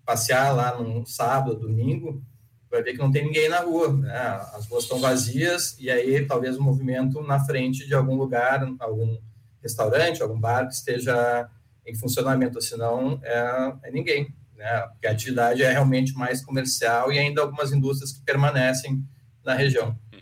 passear 0.06 0.54
lá 0.54 0.80
num 0.80 1.04
sábado, 1.04 1.58
domingo, 1.58 2.24
vai 2.70 2.80
ver 2.80 2.92
que 2.92 2.98
não 2.98 3.10
tem 3.10 3.24
ninguém 3.24 3.48
na 3.48 3.58
rua, 3.58 3.92
né? 3.92 4.16
as 4.54 4.66
ruas 4.66 4.84
estão 4.84 5.00
vazias 5.00 5.76
e 5.80 5.90
aí 5.90 6.24
talvez 6.24 6.56
um 6.56 6.62
movimento 6.62 7.20
na 7.22 7.44
frente 7.44 7.86
de 7.86 7.94
algum 7.94 8.14
lugar, 8.14 8.64
algum 8.78 9.18
restaurante, 9.60 10.22
algum 10.22 10.38
bar 10.38 10.68
que 10.68 10.74
esteja 10.74 11.50
em 11.84 11.94
funcionamento, 11.94 12.62
senão 12.62 13.20
é, 13.22 13.74
é 13.84 13.90
ninguém, 13.90 14.32
né? 14.56 14.80
Porque 14.92 15.06
a 15.06 15.10
atividade 15.10 15.62
é 15.62 15.70
realmente 15.70 16.14
mais 16.14 16.42
comercial 16.42 17.12
e 17.12 17.18
ainda 17.18 17.42
algumas 17.42 17.72
indústrias 17.72 18.12
que 18.12 18.22
permanecem 18.22 19.04
na 19.44 19.54
região. 19.54 19.88
Uhum. 20.12 20.20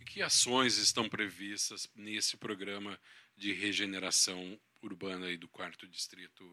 E 0.00 0.04
que 0.04 0.22
ações 0.22 0.78
estão 0.78 1.08
previstas 1.08 1.88
nesse 1.94 2.36
programa 2.36 2.98
de 3.36 3.52
regeneração 3.52 4.58
urbana 4.82 5.26
aí 5.26 5.36
do 5.36 5.48
quarto 5.48 5.86
distrito, 5.88 6.44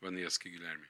Vanesca 0.00 0.48
e 0.48 0.50
Guilherme? 0.50 0.86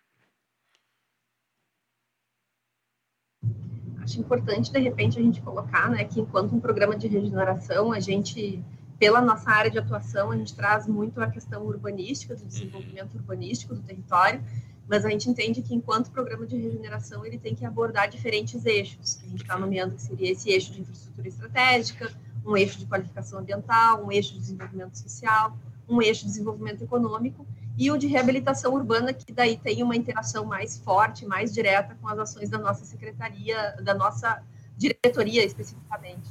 Acho 4.03 4.21
importante, 4.21 4.71
de 4.71 4.79
repente, 4.79 5.19
a 5.19 5.23
gente 5.23 5.41
colocar 5.41 5.91
né, 5.91 6.05
que 6.05 6.21
enquanto 6.21 6.55
um 6.55 6.61
programa 6.61 6.97
de 6.97 7.09
regeneração, 7.09 7.93
a 7.93 7.99
gente, 7.99 8.63
pela 8.99 9.21
nossa 9.21 9.51
área 9.51 9.71
de 9.71 9.79
atuação, 9.79 10.31
a 10.31 10.37
gente 10.37 10.55
traz 10.55 10.87
muito 10.87 11.21
a 11.21 11.29
questão 11.29 11.65
urbanística, 11.67 12.35
do 12.37 12.45
desenvolvimento 12.45 13.15
urbanístico 13.17 13.75
do 13.75 13.83
território, 13.83 14.43
mas 14.89 15.05
a 15.05 15.11
gente 15.11 15.29
entende 15.29 15.61
que 15.61 15.75
enquanto 15.75 16.13
programa 16.13 16.47
de 16.47 16.57
regeneração 16.57 17.27
ele 17.27 17.39
tem 17.39 17.55
que 17.55 17.65
abordar 17.65 18.09
diferentes 18.09 18.65
eixos, 18.65 19.17
que 19.17 19.27
a 19.27 19.29
gente 19.29 19.43
está 19.43 19.59
nomeando 19.59 19.97
que 19.97 20.03
seria 20.03 20.31
esse 20.31 20.49
eixo 20.51 20.73
de 20.73 20.81
infraestrutura 20.81 21.27
estratégica, 21.27 22.13
um 22.45 22.57
eixo 22.57 22.79
de 22.79 22.87
qualificação 22.87 23.41
ambiental, 23.41 24.05
um 24.05 24.13
eixo 24.13 24.35
de 24.35 24.39
desenvolvimento 24.39 24.97
social, 24.97 25.59
um 25.89 26.03
eixo 26.03 26.23
de 26.23 26.29
desenvolvimento 26.29 26.83
econômico 26.83 27.47
e 27.79 27.91
o 27.91 27.97
de 27.97 28.07
reabilitação 28.07 28.75
urbana, 28.75 29.13
que 29.13 29.33
daí 29.33 29.57
tem 29.57 29.83
uma 29.83 29.95
interação 29.95 30.45
mais 30.45 30.79
forte, 30.79 31.27
mais 31.27 31.53
direta 31.53 31.97
com 32.01 32.09
as 32.09 32.19
ações 32.19 32.49
da 32.49 32.59
nossa 32.59 32.85
secretaria, 32.85 33.77
da 33.83 33.95
nossa 33.95 34.43
diretoria 34.77 35.45
especificamente. 35.45 36.29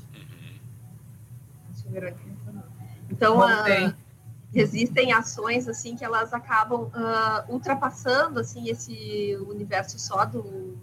Uhum. 1.85 2.63
Então, 3.09 3.41
a, 3.41 3.93
existem 4.53 5.13
ações 5.13 5.67
assim 5.67 5.95
que 5.95 6.03
elas 6.03 6.33
acabam 6.33 6.83
uh, 6.83 7.51
ultrapassando 7.53 8.39
assim 8.39 8.69
esse 8.69 9.37
universo 9.47 9.99
só 9.99 10.25
do, 10.25 10.74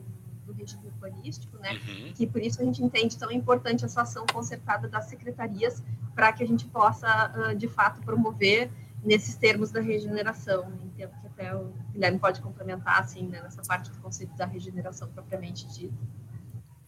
do 0.62 0.64
regime 0.64 0.87
urbanístico, 0.87 1.59
né? 1.59 1.73
Uhum. 1.73 2.12
Que 2.14 2.26
por 2.26 2.40
isso 2.40 2.61
a 2.61 2.64
gente 2.64 2.83
entende 2.83 3.16
tão 3.19 3.31
importante 3.31 3.85
essa 3.85 4.02
ação 4.02 4.25
concertada 4.33 4.88
das 4.88 5.07
secretarias 5.07 5.83
para 6.14 6.33
que 6.33 6.42
a 6.42 6.47
gente 6.47 6.64
possa 6.66 7.33
uh, 7.37 7.57
de 7.57 7.69
fato 7.69 8.00
promover 8.02 8.71
nesses 9.04 9.35
termos 9.35 9.71
da 9.71 9.81
regeneração. 9.81 10.73
Entendo 10.85 11.12
que 11.21 11.26
até 11.26 11.54
o 11.54 11.73
Guilherme 11.92 12.19
pode 12.19 12.40
complementar 12.40 13.00
assim 13.00 13.26
né, 13.26 13.40
nessa 13.42 13.62
parte 13.62 13.90
do 13.90 13.99
conceito 13.99 14.35
da 14.37 14.47
regeneração 14.47 15.09
propriamente 15.09 15.66
dita. 15.66 15.95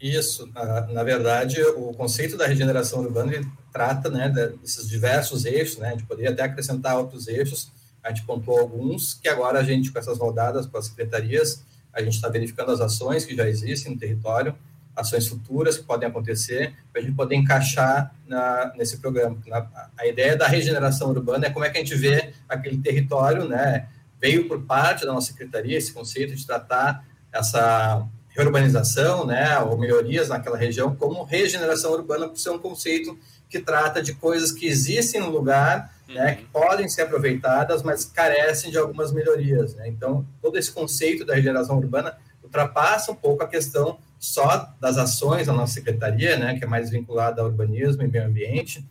Isso, 0.00 0.50
na 0.92 1.02
verdade, 1.02 1.62
o 1.62 1.94
conceito 1.94 2.36
da 2.36 2.46
regeneração 2.46 3.00
urbana 3.00 3.32
trata 3.72 4.10
né, 4.10 4.28
desses 4.28 4.88
diversos 4.88 5.44
eixos, 5.44 5.78
né, 5.78 5.88
a 5.88 5.90
gente 5.92 6.04
poderia 6.04 6.30
até 6.30 6.42
acrescentar 6.42 6.98
outros 6.98 7.26
eixos, 7.26 7.72
a 8.02 8.10
gente 8.10 8.26
pontuou 8.26 8.58
alguns, 8.58 9.14
que 9.14 9.28
agora 9.28 9.60
a 9.60 9.62
gente, 9.62 9.90
com 9.90 9.98
essas 9.98 10.18
rodadas 10.18 10.66
com 10.66 10.76
as 10.76 10.86
secretarias, 10.86 11.64
a 11.94 12.02
gente 12.02 12.14
está 12.14 12.28
verificando 12.28 12.70
as 12.72 12.80
ações 12.80 13.24
que 13.24 13.36
já 13.36 13.48
existem 13.48 13.92
no 13.92 13.98
território, 13.98 14.54
ações 14.94 15.26
futuras 15.26 15.76
que 15.76 15.84
podem 15.84 16.08
acontecer, 16.08 16.74
para 16.92 17.00
a 17.00 17.04
gente 17.04 17.14
poder 17.14 17.34
encaixar 17.34 18.14
na, 18.26 18.72
nesse 18.76 18.98
programa. 18.98 19.38
Na, 19.46 19.66
a 19.96 20.06
ideia 20.06 20.36
da 20.36 20.46
regeneração 20.46 21.10
urbana 21.10 21.46
é 21.46 21.50
como 21.50 21.64
é 21.64 21.70
que 21.70 21.78
a 21.78 21.80
gente 21.80 21.94
vê 21.94 22.32
aquele 22.48 22.78
território, 22.78 23.48
né, 23.48 23.88
veio 24.20 24.48
por 24.48 24.62
parte 24.62 25.04
da 25.04 25.12
nossa 25.12 25.32
secretaria 25.32 25.76
esse 25.76 25.92
conceito 25.92 26.34
de 26.34 26.46
tratar 26.46 27.04
essa 27.32 28.06
reurbanização, 28.36 29.24
né, 29.24 29.58
ou 29.60 29.78
melhorias 29.78 30.28
naquela 30.28 30.56
região, 30.56 30.94
como 30.94 31.22
regeneração 31.22 31.92
urbana, 31.92 32.28
por 32.28 32.38
ser 32.38 32.50
um 32.50 32.58
conceito 32.58 33.16
que 33.48 33.60
trata 33.60 34.02
de 34.02 34.14
coisas 34.14 34.50
que 34.50 34.66
existem 34.66 35.20
no 35.20 35.30
lugar, 35.30 35.94
né, 36.08 36.14
uhum. 36.14 36.14
né, 36.14 36.34
que 36.34 36.44
podem 36.46 36.88
ser 36.88 37.02
aproveitadas, 37.02 37.82
mas 37.82 38.04
carecem 38.04 38.70
de 38.70 38.78
algumas 38.78 39.12
melhorias. 39.12 39.74
Né? 39.76 39.88
Então, 39.88 40.26
todo 40.42 40.58
esse 40.58 40.72
conceito 40.72 41.24
da 41.24 41.34
regeneração 41.34 41.78
urbana 41.78 42.16
ultrapassa 42.42 43.12
um 43.12 43.14
pouco 43.14 43.44
a 43.44 43.48
questão 43.48 43.98
só 44.18 44.74
das 44.80 44.98
ações 44.98 45.46
da 45.46 45.52
nossa 45.52 45.74
secretaria, 45.74 46.36
né, 46.36 46.58
que 46.58 46.64
é 46.64 46.66
mais 46.66 46.90
vinculada 46.90 47.40
ao 47.40 47.48
urbanismo 47.48 48.02
e 48.02 48.08
meio 48.08 48.26
ambiente, 48.26 48.84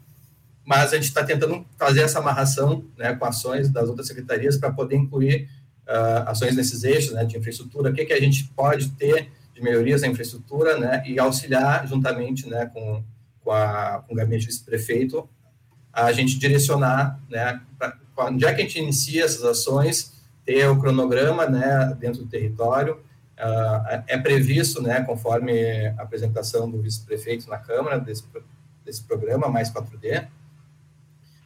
mas 0.66 0.94
a 0.94 0.96
gente 0.96 1.08
está 1.08 1.24
tentando 1.24 1.66
fazer 1.78 2.02
essa 2.02 2.20
amarração 2.20 2.86
né, 2.98 3.14
com 3.14 3.26
ações 3.26 3.70
das 3.70 3.90
outras 3.90 4.08
secretarias 4.08 4.58
para 4.58 4.72
poder 4.72 4.96
incluir 4.96 5.50
uh, 5.88 6.30
ações 6.30 6.56
nesses 6.56 6.84
eixos 6.84 7.14
né, 7.14 7.26
de 7.26 7.38
infraestrutura, 7.38 7.92
o 7.92 7.94
que, 7.94 8.06
que 8.06 8.14
a 8.14 8.20
gente 8.20 8.46
pode 8.56 8.90
ter 8.92 9.32
de 9.54 9.62
melhorias 9.62 10.02
na 10.02 10.08
infraestrutura 10.08 10.80
né, 10.80 11.04
e 11.06 11.20
auxiliar 11.20 11.88
juntamente 11.88 12.50
né, 12.50 12.66
com, 12.68 13.04
com, 13.44 13.52
a, 13.52 14.04
com 14.08 14.14
o 14.14 14.18
gabinete 14.18 14.48
vice-prefeito 14.48 15.28
a 15.94 16.12
gente 16.12 16.40
direcionar 16.40 17.20
né, 17.30 17.62
pra, 17.78 17.96
onde 18.18 18.46
é 18.46 18.54
que 18.54 18.62
a 18.62 18.64
gente 18.64 18.80
inicia 18.80 19.24
essas 19.24 19.44
ações, 19.44 20.14
ter 20.44 20.68
o 20.68 20.80
cronograma 20.80 21.46
né, 21.46 21.96
dentro 22.00 22.24
do 22.24 22.28
território. 22.28 22.96
Uh, 23.38 24.04
é 24.08 24.18
previsto, 24.18 24.82
né, 24.82 25.02
conforme 25.02 25.88
a 25.98 26.02
apresentação 26.02 26.70
do 26.70 26.82
vice-prefeito 26.82 27.48
na 27.48 27.60
Câmara 27.60 28.00
desse, 28.00 28.24
desse 28.84 29.04
programa, 29.04 29.48
mais 29.50 29.72
4D, 29.72 30.28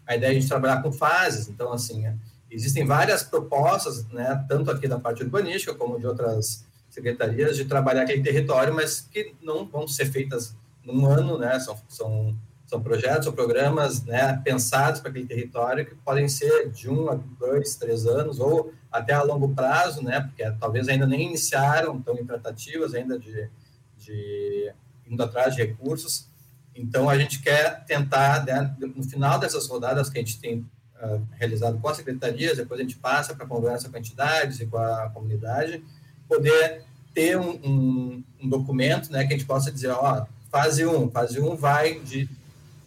a 0.05 0.15
ideia 0.15 0.29
é 0.29 0.31
a 0.31 0.33
gente 0.33 0.47
trabalhar 0.47 0.81
com 0.81 0.91
fases. 0.91 1.49
Então, 1.49 1.73
assim, 1.73 2.07
Existem 2.49 2.85
várias 2.85 3.23
propostas, 3.23 4.05
né, 4.07 4.45
tanto 4.47 4.71
aqui 4.71 4.87
da 4.87 4.99
parte 4.99 5.23
urbanística 5.23 5.75
como 5.75 5.99
de 5.99 6.07
outras 6.07 6.65
secretarias, 6.89 7.55
de 7.55 7.65
trabalhar 7.65 8.03
aquele 8.03 8.23
território, 8.23 8.73
mas 8.73 9.01
que 9.01 9.35
não 9.41 9.65
vão 9.65 9.87
ser 9.87 10.05
feitas 10.05 10.55
num 10.83 11.05
ano, 11.05 11.37
né? 11.37 11.59
São, 11.59 11.77
são, 11.87 12.35
são 12.65 12.81
projetos 12.81 13.27
ou 13.27 13.33
programas 13.33 14.03
né, 14.03 14.41
pensados 14.43 15.01
para 15.01 15.09
aquele 15.09 15.27
território 15.27 15.85
que 15.85 15.95
podem 15.95 16.27
ser 16.27 16.69
de 16.71 16.89
um 16.89 17.09
a 17.09 17.15
dois, 17.15 17.75
três 17.75 18.05
anos, 18.05 18.39
ou 18.39 18.73
até 18.91 19.13
a 19.13 19.21
longo 19.21 19.53
prazo, 19.53 20.01
né? 20.01 20.21
Porque 20.21 20.49
talvez 20.59 20.87
ainda 20.87 21.05
nem 21.05 21.27
iniciaram, 21.27 21.97
estão 21.97 22.17
em 22.17 22.25
tratativas 22.25 22.93
ainda 22.93 23.19
de, 23.19 23.49
de 23.97 24.73
indo 25.05 25.21
atrás 25.21 25.55
de 25.55 25.61
recursos. 25.61 26.27
Então, 26.73 27.09
a 27.09 27.17
gente 27.17 27.41
quer 27.41 27.83
tentar, 27.85 28.45
né, 28.45 28.75
no 28.79 29.03
final 29.03 29.39
dessas 29.39 29.67
rodadas 29.67 30.09
que 30.09 30.17
a 30.17 30.21
gente 30.21 30.39
tem 30.39 30.65
uh, 31.01 31.21
realizado 31.33 31.79
com 31.79 31.87
as 31.87 31.97
secretarias, 31.97 32.57
depois 32.57 32.79
a 32.79 32.83
gente 32.83 32.95
passa 32.95 33.35
para 33.35 33.45
conversa 33.45 33.89
com 33.89 33.97
entidades 33.97 34.59
e 34.59 34.65
com 34.65 34.77
a 34.77 35.09
comunidade, 35.13 35.83
poder 36.27 36.83
ter 37.13 37.37
um, 37.37 37.49
um, 37.49 38.23
um, 38.41 38.49
documento 38.49 39.11
né, 39.11 39.25
que 39.25 39.33
a 39.33 39.37
gente 39.37 39.47
possa 39.47 39.71
dizer, 39.71 39.89
ó, 39.89 40.25
fase 40.51 40.85
1, 40.85 41.09
fase 41.09 41.39
1 41.39 41.55
vai 41.55 41.99
de 41.99 42.29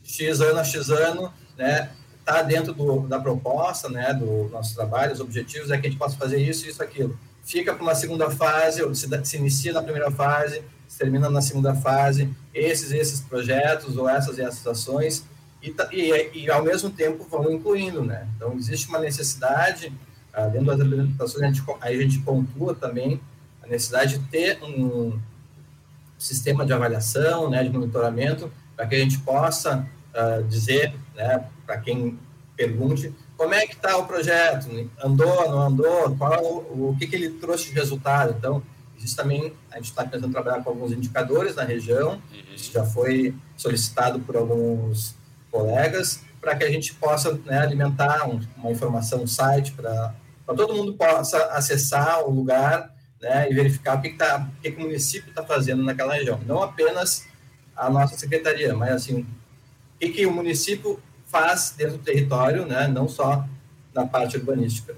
X 0.05 0.41
ano 0.41 0.61
a 0.61 0.65
X 0.65 0.89
ano, 0.91 1.33
né, 1.57 1.91
está 2.19 2.43
dentro 2.43 2.73
do, 2.73 3.09
da 3.09 3.19
proposta, 3.19 3.89
né, 3.89 4.15
do 4.15 4.49
nosso 4.51 4.75
trabalho, 4.75 5.13
os 5.13 5.21
objetivos 5.21 5.71
é 5.71 5.79
que 5.79 5.87
a 5.87 5.91
gente 5.91 5.99
possa 5.99 6.17
fazer 6.17 6.39
isso, 6.39 6.69
isso, 6.69 6.83
aquilo. 6.83 7.19
Fica 7.43 7.75
para 7.75 7.83
uma 7.83 7.95
segunda 7.95 8.31
fase, 8.31 8.83
ou 8.83 8.95
se, 8.95 9.09
se 9.25 9.37
inicia 9.37 9.73
na 9.73 9.83
primeira 9.83 10.11
fase, 10.11 10.63
se 10.87 10.99
termina 10.99 11.29
na 11.29 11.41
segunda 11.41 11.75
fase, 11.75 12.29
esses 12.55 12.93
esses 12.93 13.21
projetos 13.21 13.97
ou 13.97 14.09
essas 14.09 14.39
e 14.39 14.43
essas 14.43 14.67
ações, 14.67 15.25
e, 15.63 15.75
e, 15.93 16.45
e 16.45 16.51
ao 16.51 16.63
mesmo 16.63 16.91
tempo 16.91 17.27
vão 17.29 17.51
incluindo, 17.51 18.03
né? 18.03 18.27
Então, 18.37 18.55
existe 18.55 18.89
uma 18.89 18.99
necessidade, 18.99 19.93
ah, 20.33 20.47
dentro 20.47 20.67
das 20.67 20.81
apresentações, 20.81 21.43
a 21.43 21.47
gente, 21.47 21.63
aí 21.81 21.99
a 21.99 22.03
gente 22.03 22.19
pontua 22.21 22.75
também 22.75 23.21
a 23.63 23.67
necessidade 23.67 24.19
de 24.19 24.25
ter 24.29 24.63
um 24.63 25.19
sistema 26.19 26.65
de 26.67 26.73
avaliação, 26.73 27.51
né, 27.51 27.63
de 27.65 27.71
monitoramento, 27.71 28.53
para 28.77 28.87
que 28.87 28.95
a 28.95 28.99
gente 28.99 29.19
possa 29.19 29.87
uh, 30.15 30.43
dizer, 30.45 30.95
né, 31.15 31.45
para 31.67 31.79
quem 31.79 32.19
pergunte, 32.57 33.13
como 33.37 33.55
é 33.55 33.67
que 33.67 33.75
está 33.75 33.97
o 33.97 34.07
projeto, 34.07 34.69
andou, 35.03 35.49
não 35.49 35.63
andou, 35.63 36.17
qual, 36.17 36.45
o, 36.45 36.91
o 36.91 36.97
que, 36.99 37.07
que 37.07 37.17
ele 37.17 37.31
trouxe 37.31 37.69
de 37.69 37.73
resultado. 37.73 38.35
Então, 38.39 38.63
existe 38.99 39.17
também, 39.17 39.53
a 39.71 39.77
gente 39.77 39.87
está 39.87 40.05
tentando 40.05 40.31
trabalhar 40.31 40.63
com 40.63 40.71
alguns 40.71 40.93
indicadores 40.93 41.57
na 41.57 41.65
região, 41.65 42.13
uhum. 42.13 42.55
isso 42.55 42.71
já 42.71 42.85
foi 42.85 43.35
solicitado 43.57 44.21
por 44.21 44.37
alguns 44.37 45.17
colegas, 45.51 46.23
para 46.41 46.57
que 46.57 46.65
a 46.65 46.71
gente 46.71 46.95
possa 46.95 47.35
né, 47.45 47.59
alimentar 47.59 48.29
um, 48.29 48.41
uma 48.57 48.71
informação, 48.71 49.23
um 49.23 49.27
site, 49.27 49.73
para 49.73 50.15
todo 50.47 50.75
mundo 50.75 50.95
possa 50.95 51.39
acessar 51.53 52.25
o 52.27 52.31
lugar 52.31 52.95
né, 53.21 53.51
e 53.51 53.55
verificar 53.55 53.99
o 53.99 54.03
que, 54.03 54.11
que, 54.11 54.17
tá, 54.17 54.49
o, 54.59 54.61
que, 54.63 54.71
que 54.71 54.79
o 54.79 54.81
município 54.81 55.29
está 55.29 55.45
fazendo 55.45 55.83
naquela 55.83 56.15
região. 56.15 56.41
Não 56.47 56.63
apenas 56.63 57.29
a 57.77 57.91
nossa 57.91 58.17
secretaria, 58.17 58.75
mas 58.75 58.91
assim, 58.93 59.27
que, 59.99 60.09
que 60.11 60.27
o 60.27 60.33
município 60.33 61.01
faz 61.27 61.75
dentro 61.77 61.99
do 61.99 62.03
território, 62.03 62.67
né, 62.67 62.89
não 62.89 63.09
só 63.09 63.47
na 63.95 64.07
parte 64.07 64.37
urbanística. 64.37 64.97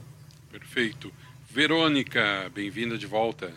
Perfeito. 0.50 1.12
Verônica, 1.48 2.50
bem-vinda 2.54 2.96
de 2.96 3.06
volta. 3.06 3.52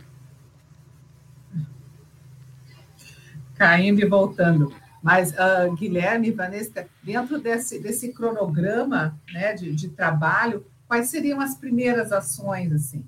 Caindo 3.55 4.01
e 4.01 4.05
voltando. 4.05 4.75
Mas, 5.05 5.33
uh, 5.33 5.71
Guilherme, 5.75 6.31
Vanessa, 6.31 6.87
dentro 7.03 7.39
desse, 7.39 7.77
desse 7.77 8.11
cronograma 8.11 9.15
né, 9.31 9.53
de, 9.53 9.71
de 9.71 9.89
trabalho, 9.89 10.65
quais 10.87 11.09
seriam 11.09 11.39
as 11.39 11.53
primeiras 11.53 12.11
ações, 12.11 12.73
assim? 12.73 13.05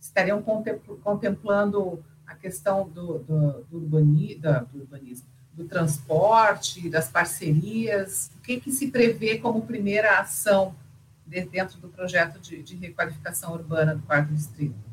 Estariam 0.00 0.42
contemplando 1.04 2.04
a 2.26 2.34
questão 2.34 2.88
do, 2.88 3.20
do, 3.20 3.64
do, 3.70 3.76
urbani, 3.76 4.34
do 4.34 4.80
urbanismo, 4.80 5.28
do 5.52 5.66
transporte, 5.66 6.90
das 6.90 7.08
parcerias? 7.08 8.32
O 8.36 8.40
que, 8.40 8.58
que 8.60 8.72
se 8.72 8.90
prevê 8.90 9.38
como 9.38 9.62
primeira 9.62 10.18
ação 10.18 10.74
de, 11.24 11.44
dentro 11.44 11.78
do 11.78 11.88
projeto 11.90 12.40
de, 12.40 12.60
de, 12.60 12.74
requalificação 12.74 13.52
urbana 13.52 13.94
do 13.94 14.02
quarto 14.02 14.34
distrito? 14.34 14.87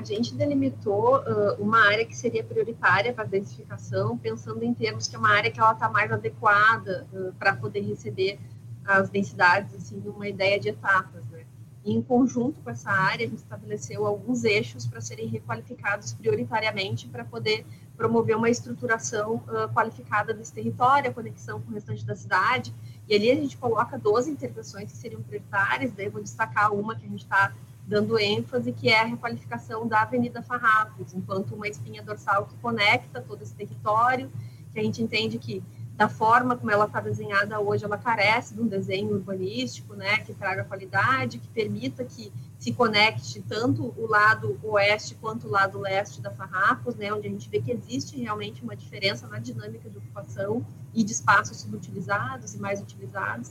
A 0.00 0.02
gente 0.02 0.34
delimitou 0.34 1.18
uh, 1.18 1.62
uma 1.62 1.86
área 1.86 2.06
que 2.06 2.16
seria 2.16 2.42
prioritária 2.42 3.12
para 3.12 3.24
densificação, 3.24 4.16
pensando 4.16 4.64
em 4.64 4.72
termos 4.72 5.06
que 5.06 5.14
é 5.14 5.18
uma 5.18 5.30
área 5.30 5.50
que 5.50 5.60
ela 5.60 5.72
está 5.72 5.90
mais 5.90 6.10
adequada 6.10 7.06
uh, 7.12 7.34
para 7.34 7.54
poder 7.54 7.80
receber 7.80 8.40
as 8.82 9.10
densidades, 9.10 9.74
assim, 9.74 10.00
numa 10.00 10.26
ideia 10.26 10.58
de 10.58 10.70
etapas, 10.70 11.26
né? 11.28 11.44
E 11.84 11.94
em 11.94 12.00
conjunto 12.00 12.62
com 12.62 12.70
essa 12.70 12.90
área, 12.90 13.26
a 13.26 13.28
gente 13.28 13.40
estabeleceu 13.40 14.06
alguns 14.06 14.42
eixos 14.44 14.86
para 14.86 15.02
serem 15.02 15.28
requalificados 15.28 16.14
prioritariamente 16.14 17.06
para 17.06 17.24
poder 17.24 17.66
promover 17.94 18.36
uma 18.38 18.48
estruturação 18.48 19.36
uh, 19.48 19.68
qualificada 19.74 20.32
desse 20.32 20.52
território, 20.52 21.10
a 21.10 21.12
conexão 21.12 21.60
com 21.60 21.70
o 21.70 21.74
restante 21.74 22.06
da 22.06 22.16
cidade. 22.16 22.74
E 23.06 23.14
ali 23.14 23.30
a 23.30 23.34
gente 23.34 23.58
coloca 23.58 23.98
12 23.98 24.30
intervenções 24.30 24.90
que 24.90 24.96
seriam 24.96 25.20
prioritárias, 25.20 25.92
daí 25.92 26.06
eu 26.06 26.10
vou 26.10 26.22
destacar 26.22 26.72
uma 26.72 26.96
que 26.96 27.04
a 27.04 27.08
gente 27.08 27.24
está 27.24 27.52
dando 27.90 28.16
ênfase, 28.20 28.70
que 28.72 28.88
é 28.88 29.00
a 29.00 29.04
requalificação 29.04 29.84
da 29.84 30.02
Avenida 30.02 30.40
Farrapos, 30.40 31.12
enquanto 31.12 31.56
uma 31.56 31.66
espinha 31.66 32.00
dorsal 32.04 32.46
que 32.46 32.54
conecta 32.58 33.20
todo 33.20 33.42
esse 33.42 33.52
território, 33.52 34.30
que 34.72 34.78
a 34.78 34.82
gente 34.82 35.02
entende 35.02 35.38
que 35.38 35.60
da 35.96 36.08
forma 36.08 36.56
como 36.56 36.70
ela 36.70 36.84
está 36.84 37.00
desenhada 37.00 37.58
hoje, 37.58 37.84
ela 37.84 37.98
carece 37.98 38.54
de 38.54 38.60
um 38.60 38.68
desenho 38.68 39.10
urbanístico, 39.10 39.94
né, 39.94 40.18
que 40.18 40.32
traga 40.32 40.62
qualidade, 40.62 41.38
que 41.38 41.48
permita 41.48 42.04
que 42.04 42.32
se 42.60 42.72
conecte 42.72 43.42
tanto 43.42 43.92
o 43.98 44.06
lado 44.06 44.56
oeste 44.62 45.16
quanto 45.16 45.48
o 45.48 45.50
lado 45.50 45.80
leste 45.80 46.22
da 46.22 46.30
Farrapos, 46.30 46.94
né, 46.94 47.12
onde 47.12 47.26
a 47.26 47.30
gente 47.30 47.50
vê 47.50 47.60
que 47.60 47.72
existe 47.72 48.16
realmente 48.18 48.62
uma 48.62 48.76
diferença 48.76 49.26
na 49.26 49.40
dinâmica 49.40 49.90
de 49.90 49.98
ocupação 49.98 50.64
e 50.94 51.02
de 51.02 51.10
espaços 51.10 51.58
subutilizados 51.58 52.54
e 52.54 52.58
mais 52.58 52.80
utilizados. 52.80 53.50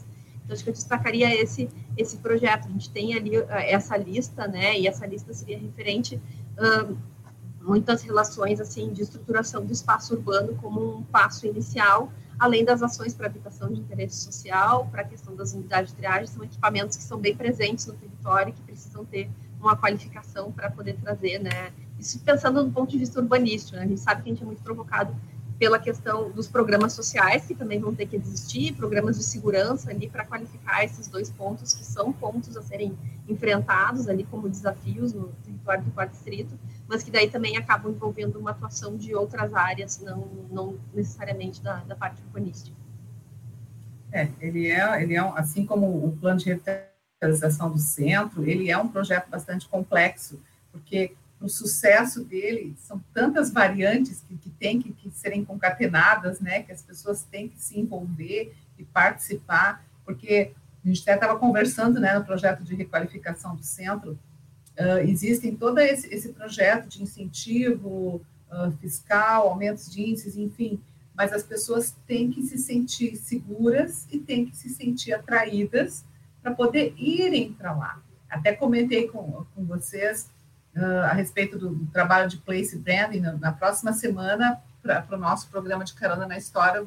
Então, 0.50 0.56
acho 0.56 0.64
que 0.64 0.72
eu 0.72 0.74
destacaria 0.74 1.32
esse, 1.40 1.70
esse 1.96 2.18
projeto. 2.18 2.68
A 2.68 2.72
gente 2.72 2.90
tem 2.90 3.14
ali 3.14 3.38
uh, 3.38 3.46
essa 3.50 3.96
lista, 3.96 4.48
né, 4.48 4.80
e 4.80 4.88
essa 4.88 5.06
lista 5.06 5.32
seria 5.32 5.60
referente 5.60 6.16
uh, 6.16 6.98
muitas 7.62 8.02
relações 8.02 8.60
assim 8.60 8.92
de 8.92 9.04
estruturação 9.04 9.64
do 9.64 9.72
espaço 9.72 10.16
urbano 10.16 10.56
como 10.56 10.98
um 10.98 11.04
passo 11.04 11.46
inicial 11.46 12.12
além 12.40 12.64
das 12.64 12.82
ações 12.82 13.14
para 13.14 13.28
habitação 13.28 13.72
de 13.72 13.82
interesse 13.82 14.24
social, 14.24 14.88
para 14.90 15.02
a 15.02 15.04
questão 15.04 15.36
das 15.36 15.54
unidades 15.54 15.92
de 15.92 15.98
triagem, 15.98 16.26
são 16.26 16.42
equipamentos 16.42 16.96
que 16.96 17.04
são 17.04 17.20
bem 17.20 17.36
presentes 17.36 17.86
no 17.86 17.94
território, 17.94 18.54
que 18.54 18.62
precisam 18.62 19.04
ter 19.04 19.30
uma 19.60 19.76
qualificação 19.76 20.50
para 20.50 20.72
poder 20.72 20.96
trazer, 21.02 21.40
né? 21.40 21.74
Isso 22.00 22.18
pensando 22.22 22.64
do 22.64 22.72
ponto 22.72 22.90
de 22.90 22.98
vista 22.98 23.20
urbanístico, 23.20 23.76
né? 23.76 23.84
A 23.84 23.88
gente 23.88 24.00
sabe 24.00 24.24
que 24.24 24.30
a 24.30 24.34
gente 24.34 24.42
é 24.42 24.46
muito 24.46 24.64
provocado 24.64 25.14
pela 25.60 25.78
questão 25.78 26.32
dos 26.32 26.48
programas 26.48 26.94
sociais, 26.94 27.46
que 27.46 27.54
também 27.54 27.80
vão 27.80 27.94
ter 27.94 28.06
que 28.06 28.16
existir, 28.16 28.74
programas 28.74 29.18
de 29.18 29.24
segurança 29.26 29.92
ali 29.92 30.10
para 30.10 30.26
qualificar 30.26 30.86
esses 30.86 31.10
dois 31.10 31.30
pontos, 31.30 31.74
que 31.74 31.84
são 31.84 32.14
pontos 32.14 32.56
a 32.56 32.62
serem 32.62 32.98
enfrentados 33.28 34.08
ali 34.08 34.24
como 34.24 34.48
desafios 34.48 35.12
no 35.12 35.28
território 35.44 35.84
do 35.84 35.92
quarto 35.92 36.12
distrito, 36.12 36.58
mas 36.88 37.04
que 37.04 37.12
daí 37.12 37.30
também 37.30 37.58
acabam 37.58 37.92
envolvendo 37.92 38.40
uma 38.40 38.52
atuação 38.52 38.96
de 38.96 39.14
outras 39.14 39.54
áreas, 39.54 40.00
não, 40.00 40.30
não 40.50 40.80
necessariamente 40.94 41.62
da, 41.62 41.84
da 41.84 41.96
parte 41.96 42.22
urbanística. 42.24 42.76
É, 44.14 44.30
ele 44.40 44.72
é, 44.72 45.04
ele 45.04 45.16
é, 45.16 45.20
assim 45.20 45.66
como 45.66 46.06
o 46.06 46.16
plano 46.16 46.40
de 46.40 46.46
revitalização 46.46 47.70
do 47.70 47.78
centro, 47.78 48.50
ele 48.50 48.72
é 48.72 48.78
um 48.78 48.88
projeto 48.88 49.30
bastante 49.30 49.68
complexo, 49.68 50.42
porque 50.72 51.14
o 51.42 51.48
sucesso 51.48 52.24
dele 52.24 52.76
são 52.78 53.02
tantas 53.14 53.52
variantes 53.52 54.24
que, 54.28 54.36
que 54.38 54.50
têm 54.50 54.82
que, 54.82 54.92
que 54.92 55.10
serem 55.12 55.46
concatenadas, 55.46 56.40
né, 56.40 56.64
que 56.64 56.72
as 56.72 56.82
pessoas 56.82 57.24
têm 57.24 57.48
que 57.48 57.60
se 57.60 57.80
envolver 57.80 58.54
e 58.78 58.84
participar, 58.84 59.86
porque 60.06 60.52
a 60.84 60.88
gente 60.88 61.02
até 61.02 61.16
estava 61.16 61.38
conversando, 61.38 62.00
né, 62.00 62.18
no 62.18 62.26
projeto 62.26 62.64
de 62.64 62.76
requalificação 62.76 63.56
do 63.56 63.64
centro, 63.64 64.18
Uh, 64.80 65.00
existem 65.10 65.58
todo 65.58 65.78
esse, 65.80 66.08
esse, 66.08 66.30
projeto 66.30 66.88
de 66.88 67.04
incentivo 67.04 68.22
uh, 68.50 68.72
fiscal, 68.80 69.50
aumentos 69.50 69.92
de 69.92 70.02
índices, 70.02 70.38
enfim, 70.38 70.80
mas 71.14 71.34
as 71.34 71.44
pessoas 71.44 71.94
têm 72.08 72.32
que 72.32 72.42
se 72.44 72.58
sentir 72.58 73.18
seguras 73.18 74.08
e 74.10 74.18
têm 74.18 74.46
que 74.46 74.56
se 74.56 74.70
sentir 74.70 75.12
atraídas 75.12 76.06
para 76.42 76.54
poder 76.54 76.94
irem 76.98 77.52
para 77.52 77.76
lá. 77.76 78.02
Até 78.30 78.54
comentei 78.54 79.10
com, 79.10 79.46
com 79.54 79.66
vocês 79.66 80.30
uh, 80.76 81.06
a 81.06 81.14
respeito 81.14 81.58
do, 81.58 81.70
do, 81.70 81.86
trabalho 81.88 82.30
de 82.30 82.38
place 82.38 82.78
branding. 82.78 83.20
Na, 83.20 83.34
na 83.34 83.52
próxima 83.52 83.94
semana, 83.94 84.62
para 84.82 85.06
o 85.12 85.18
nosso 85.18 85.50
programa 85.50 85.84
de 85.84 85.94
Carona 85.94 86.28
na 86.28 86.38
História, 86.38 86.84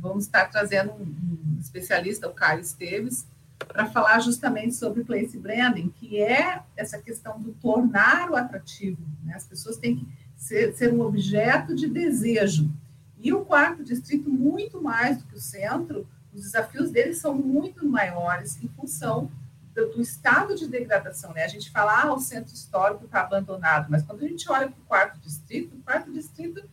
vamos 0.00 0.24
estar 0.24 0.46
trazendo 0.46 0.92
um, 0.92 1.02
um 1.02 1.58
especialista, 1.60 2.28
o 2.28 2.32
Caio 2.32 2.60
Esteves, 2.60 3.26
para 3.58 3.86
falar 3.86 4.20
justamente 4.20 4.74
sobre 4.74 5.04
place 5.04 5.38
branding, 5.38 5.88
que 5.88 6.20
é 6.20 6.62
essa 6.76 6.98
questão 6.98 7.40
do 7.40 7.52
tornar 7.52 8.30
o 8.30 8.36
atrativo. 8.36 9.00
Né? 9.24 9.34
As 9.34 9.44
pessoas 9.44 9.76
têm 9.76 9.96
que 9.96 10.08
ser, 10.36 10.74
ser, 10.74 10.92
um 10.92 11.00
objeto 11.00 11.74
de 11.74 11.86
desejo. 11.86 12.70
E 13.18 13.32
o 13.32 13.44
quarto 13.44 13.82
distrito, 13.82 14.30
muito 14.30 14.82
mais 14.82 15.18
do 15.18 15.24
que 15.24 15.34
o 15.34 15.40
centro, 15.40 16.06
os 16.34 16.42
desafios 16.42 16.90
deles 16.90 17.18
são 17.18 17.34
muito 17.34 17.86
maiores 17.88 18.62
em 18.62 18.68
função 18.68 19.30
do, 19.76 19.92
do 19.92 20.00
estado 20.00 20.56
de 20.56 20.66
degradação. 20.66 21.32
Né? 21.34 21.44
A 21.44 21.48
gente 21.48 21.70
fala, 21.70 22.02
ah, 22.02 22.12
o 22.12 22.18
centro 22.18 22.52
histórico 22.52 23.04
está 23.04 23.20
abandonado, 23.20 23.88
mas 23.90 24.02
quando 24.02 24.24
a 24.24 24.28
gente 24.28 24.50
olha 24.50 24.68
para 24.68 24.80
o 24.80 24.86
quarto 24.86 25.20
distrito, 25.20 25.76
o 25.76 25.82
quarto 25.82 26.10
distrito 26.10 26.66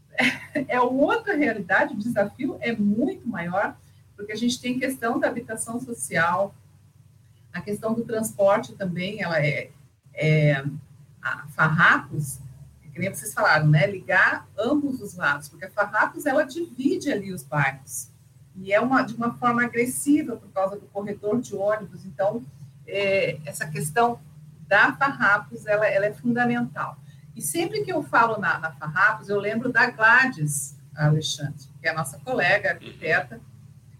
é 0.68 0.78
outra 0.80 1.34
realidade, 1.34 1.94
o 1.94 1.98
desafio 1.98 2.58
é 2.60 2.76
muito 2.76 3.26
maior, 3.26 3.74
porque 4.14 4.32
a 4.32 4.36
gente 4.36 4.60
tem 4.60 4.78
questão 4.78 5.18
da 5.18 5.28
habitação 5.28 5.80
social, 5.80 6.54
a 7.52 7.60
questão 7.60 7.94
do 7.94 8.04
transporte 8.04 8.74
também, 8.74 9.22
ela 9.22 9.44
é, 9.44 9.70
é 10.14 10.64
a 11.20 11.46
Farrapos, 11.48 12.38
que 12.92 12.98
nem 12.98 13.08
vocês 13.08 13.32
falaram, 13.32 13.68
né, 13.68 13.86
ligar 13.86 14.46
ambos 14.58 15.00
os 15.00 15.14
lados, 15.14 15.48
porque 15.48 15.64
a 15.64 15.70
Farrapos, 15.70 16.26
ela 16.26 16.42
divide 16.42 17.10
ali 17.10 17.32
os 17.32 17.42
bairros, 17.42 18.08
e 18.56 18.72
é 18.72 18.80
uma, 18.80 19.02
de 19.02 19.14
uma 19.14 19.34
forma 19.34 19.64
agressiva 19.64 20.36
por 20.36 20.50
causa 20.50 20.76
do 20.76 20.86
corredor 20.86 21.40
de 21.40 21.54
ônibus, 21.54 22.04
então, 22.04 22.42
é, 22.86 23.38
essa 23.46 23.66
questão 23.66 24.20
da 24.68 24.92
Farrapos, 24.92 25.66
ela, 25.66 25.86
ela 25.86 26.06
é 26.06 26.12
fundamental. 26.12 26.96
E 27.34 27.40
sempre 27.40 27.82
que 27.82 27.92
eu 27.92 28.02
falo 28.02 28.38
na, 28.38 28.58
na 28.58 28.72
Farrapos, 28.72 29.28
eu 29.28 29.38
lembro 29.38 29.72
da 29.72 29.90
Gladys 29.90 30.76
Alexandre, 30.94 31.66
que 31.80 31.88
é 31.88 31.90
a 31.90 31.94
nossa 31.94 32.18
colega 32.20 32.70
arquiteta, 32.70 33.40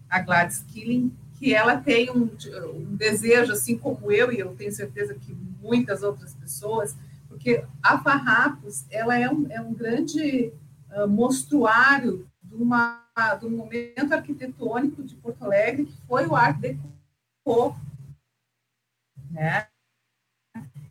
a 0.09 0.19
Gladys 0.19 0.63
Killing, 0.71 1.15
que 1.39 1.53
ela 1.53 1.77
tem 1.77 2.09
um, 2.11 2.29
um, 2.73 2.95
desejo, 2.95 3.51
assim 3.51 3.77
como 3.77 4.11
eu, 4.11 4.31
e 4.31 4.39
eu 4.39 4.55
tenho 4.55 4.71
certeza 4.71 5.13
que 5.15 5.35
muitas 5.61 6.03
outras 6.03 6.33
pessoas, 6.35 6.95
porque 7.27 7.63
a 7.81 7.97
Farrapos, 7.97 8.85
ela 8.89 9.17
é 9.17 9.29
um, 9.29 9.47
é 9.49 9.59
um 9.59 9.73
grande 9.73 10.53
uh, 10.91 11.07
mostruário 11.07 12.27
de, 12.41 12.55
uma, 12.55 13.02
um 13.43 13.49
momento 13.49 14.13
arquitetônico 14.13 15.03
de 15.03 15.15
Porto 15.15 15.43
Alegre, 15.43 15.85
que 15.85 16.01
foi 16.07 16.25
o 16.25 16.35
Art 16.35 16.57
Deco, 16.57 17.75
né? 19.29 19.67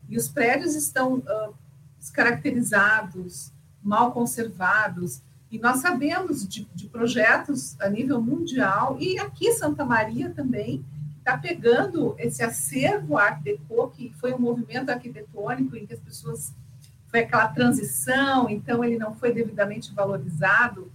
E 0.07 0.17
os 0.17 0.29
prédios 0.29 0.75
estão 0.75 1.15
uh, 1.15 1.55
descaracterizados, 1.97 3.51
mal 3.81 4.11
conservados. 4.11 5.21
E 5.51 5.59
nós 5.59 5.79
sabemos 5.79 6.47
de, 6.47 6.65
de 6.73 6.87
projetos 6.87 7.79
a 7.79 7.89
nível 7.89 8.21
mundial, 8.21 8.97
e 8.99 9.19
aqui 9.19 9.51
Santa 9.53 9.83
Maria 9.83 10.29
também, 10.29 10.85
está 11.17 11.37
pegando 11.37 12.15
esse 12.17 12.43
acervo 12.43 13.17
Art 13.17 13.41
Deco, 13.41 13.89
que 13.91 14.13
foi 14.19 14.33
um 14.33 14.39
movimento 14.39 14.89
arquitetônico 14.89 15.75
em 15.75 15.85
que 15.85 15.93
as 15.93 15.99
pessoas. 15.99 16.53
Foi 17.07 17.19
aquela 17.19 17.47
transição, 17.47 18.49
então 18.49 18.83
ele 18.83 18.97
não 18.97 19.13
foi 19.13 19.31
devidamente 19.31 19.93
valorizado. 19.93 20.91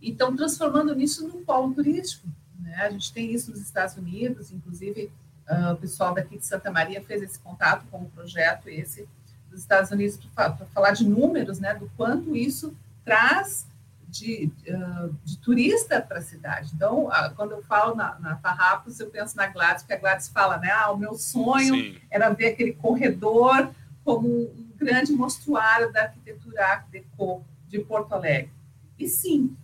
E 0.00 0.10
estão 0.10 0.34
transformando 0.34 0.94
nisso 0.94 1.26
num 1.26 1.44
polo 1.44 1.72
turístico. 1.74 2.28
Né? 2.60 2.74
A 2.76 2.90
gente 2.90 3.12
tem 3.12 3.32
isso 3.32 3.50
nos 3.50 3.60
Estados 3.60 3.96
Unidos, 3.96 4.52
inclusive 4.52 5.10
uh, 5.48 5.72
o 5.72 5.76
pessoal 5.76 6.14
daqui 6.14 6.38
de 6.38 6.46
Santa 6.46 6.70
Maria 6.70 7.02
fez 7.02 7.22
esse 7.22 7.38
contato 7.38 7.84
com 7.90 7.98
o 7.98 8.10
projeto 8.10 8.68
esse 8.68 9.08
dos 9.50 9.60
Estados 9.60 9.90
Unidos 9.90 10.18
para 10.34 10.54
falar 10.74 10.92
de 10.92 11.08
números, 11.08 11.58
né, 11.58 11.74
do 11.74 11.90
quanto 11.96 12.36
isso 12.36 12.76
traz 13.04 13.66
de, 14.08 14.50
uh, 14.68 15.14
de 15.24 15.38
turista 15.38 16.00
para 16.00 16.18
a 16.18 16.22
cidade. 16.22 16.72
Então, 16.74 17.06
uh, 17.06 17.34
quando 17.34 17.52
eu 17.52 17.62
falo 17.62 17.94
na, 17.94 18.18
na 18.18 18.36
Farrapos, 18.36 18.98
eu 19.00 19.08
penso 19.10 19.36
na 19.36 19.46
Gladys, 19.46 19.82
porque 19.82 19.94
a 19.94 19.98
Gladys 19.98 20.28
fala, 20.28 20.58
né, 20.58 20.70
ah, 20.70 20.90
o 20.90 20.96
meu 20.96 21.14
sonho 21.14 21.74
Sim. 21.74 21.98
era 22.10 22.30
ver 22.30 22.48
aquele 22.48 22.72
corredor 22.72 23.70
como 24.04 24.28
um, 24.28 24.66
grande 24.76 25.12
mostruário 25.12 25.92
da 25.92 26.02
arquitetura 26.02 26.64
Art 26.64 26.86
Deco 26.90 27.44
de 27.66 27.78
Porto 27.80 28.12
Alegre. 28.12 28.52
E 28.98 29.08
sim, 29.08 29.56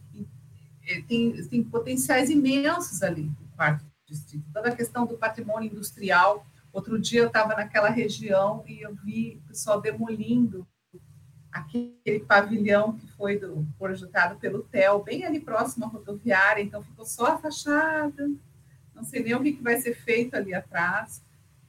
tem, 1.09 1.33
tem 1.49 1.63
potenciais 1.63 2.31
imensos 2.31 3.03
ali 3.03 3.25
no 3.25 3.57
quarto 3.57 3.85
distrito. 4.07 4.45
Toda 4.53 4.69
a 4.69 4.77
questão 4.77 5.07
do 5.07 5.17
patrimônio 5.17 5.71
industrial, 5.71 6.47
Outro 6.73 6.99
dia 6.99 7.21
eu 7.21 7.27
estava 7.27 7.55
naquela 7.55 7.91
região 7.91 8.65
e 8.67 8.81
eu 8.81 8.95
vi 8.95 9.41
o 9.45 9.49
pessoal 9.49 9.81
demolindo 9.81 10.67
aquele 11.53 12.21
pavilhão 12.27 12.97
que 12.97 13.07
foi 13.13 13.39
do, 13.39 13.67
projetado 13.79 14.37
pelo 14.37 14.63
TEL, 14.63 15.03
bem 15.03 15.25
ali 15.25 15.39
próximo 15.39 15.85
à 15.85 15.89
rodoviária, 15.89 16.63
então 16.63 16.83
ficou 16.83 17.05
só 17.05 17.35
a 17.35 17.39
fachada, 17.39 18.31
não 18.95 19.05
sei 19.05 19.23
nem 19.23 19.35
o 19.35 19.43
que, 19.43 19.53
que 19.53 19.63
vai 19.63 19.79
ser 19.79 19.95
feito 19.95 20.35
ali 20.35 20.55
atrás, 20.55 21.23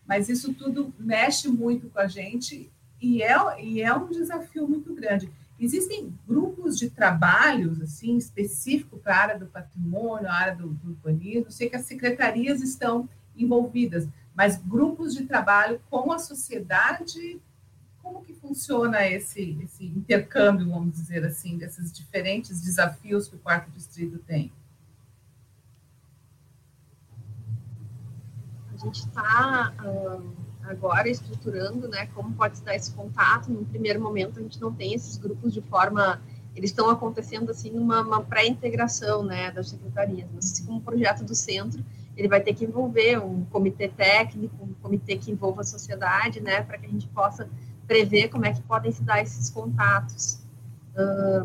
mas 0.07 0.29
isso 0.29 0.53
tudo 0.53 0.93
mexe 0.97 1.49
muito 1.49 1.89
com 1.89 1.99
a 1.99 2.07
gente 2.07 2.71
e 3.01 3.21
é, 3.21 3.61
e 3.61 3.81
é 3.81 3.93
um 3.93 4.09
desafio 4.09 4.65
muito 4.65 4.93
grande. 4.95 5.29
Existem 5.59 6.13
grupos 6.27 6.77
de 6.77 6.89
trabalhos 6.89 7.81
assim 7.81 8.17
específico 8.17 8.97
para 8.97 9.15
a 9.15 9.19
área 9.19 9.39
do 9.39 9.45
patrimônio, 9.45 10.27
a 10.27 10.33
área 10.33 10.55
do, 10.55 10.69
do 10.69 10.89
urbanismo, 10.89 11.51
sei 11.51 11.69
que 11.69 11.75
as 11.75 11.85
secretarias 11.85 12.61
estão 12.61 13.07
envolvidas, 13.35 14.07
mas 14.35 14.57
grupos 14.57 15.13
de 15.13 15.25
trabalho 15.25 15.79
com 15.89 16.11
a 16.11 16.19
sociedade, 16.19 17.39
como 18.01 18.21
que 18.21 18.33
funciona 18.33 19.07
esse, 19.07 19.57
esse 19.63 19.85
intercâmbio, 19.85 20.69
vamos 20.69 20.93
dizer 20.93 21.23
assim, 21.23 21.57
desses 21.57 21.91
diferentes 21.91 22.61
desafios 22.61 23.27
que 23.27 23.35
o 23.35 23.39
quarto 23.39 23.71
distrito 23.71 24.17
tem? 24.19 24.51
A 28.73 28.77
gente 28.77 29.07
está 29.07 29.73
agora 30.65 31.09
estruturando, 31.09 31.87
né, 31.87 32.07
como 32.13 32.33
pode 32.33 32.57
se 32.57 32.63
dar 32.63 32.75
esse 32.75 32.91
contato. 32.91 33.51
No 33.51 33.65
primeiro 33.65 34.01
momento, 34.01 34.39
a 34.39 34.41
gente 34.41 34.59
não 34.59 34.73
tem 34.73 34.93
esses 34.93 35.17
grupos 35.17 35.53
de 35.53 35.61
forma 35.61 36.21
eles 36.55 36.69
estão 36.69 36.89
acontecendo 36.89 37.49
assim 37.49 37.71
numa 37.71 38.21
pré-integração 38.21 39.23
né, 39.23 39.51
das 39.51 39.69
secretarias, 39.69 40.27
mas 40.33 40.51
assim 40.51 40.65
como 40.65 40.77
um 40.77 40.81
projeto 40.81 41.23
do 41.23 41.33
centro, 41.33 41.83
ele 42.15 42.27
vai 42.27 42.41
ter 42.41 42.53
que 42.53 42.63
envolver 42.63 43.17
um 43.19 43.43
comitê 43.45 43.87
técnico, 43.87 44.55
um 44.63 44.73
comitê 44.81 45.17
que 45.17 45.31
envolva 45.31 45.61
a 45.61 45.63
sociedade, 45.63 46.39
né, 46.39 46.61
para 46.61 46.77
que 46.77 46.85
a 46.85 46.89
gente 46.89 47.07
possa 47.07 47.49
prever 47.87 48.29
como 48.29 48.45
é 48.45 48.53
que 48.53 48.61
podem 48.61 48.91
se 48.91 49.01
dar 49.01 49.21
esses 49.21 49.49
contatos. 49.49 50.39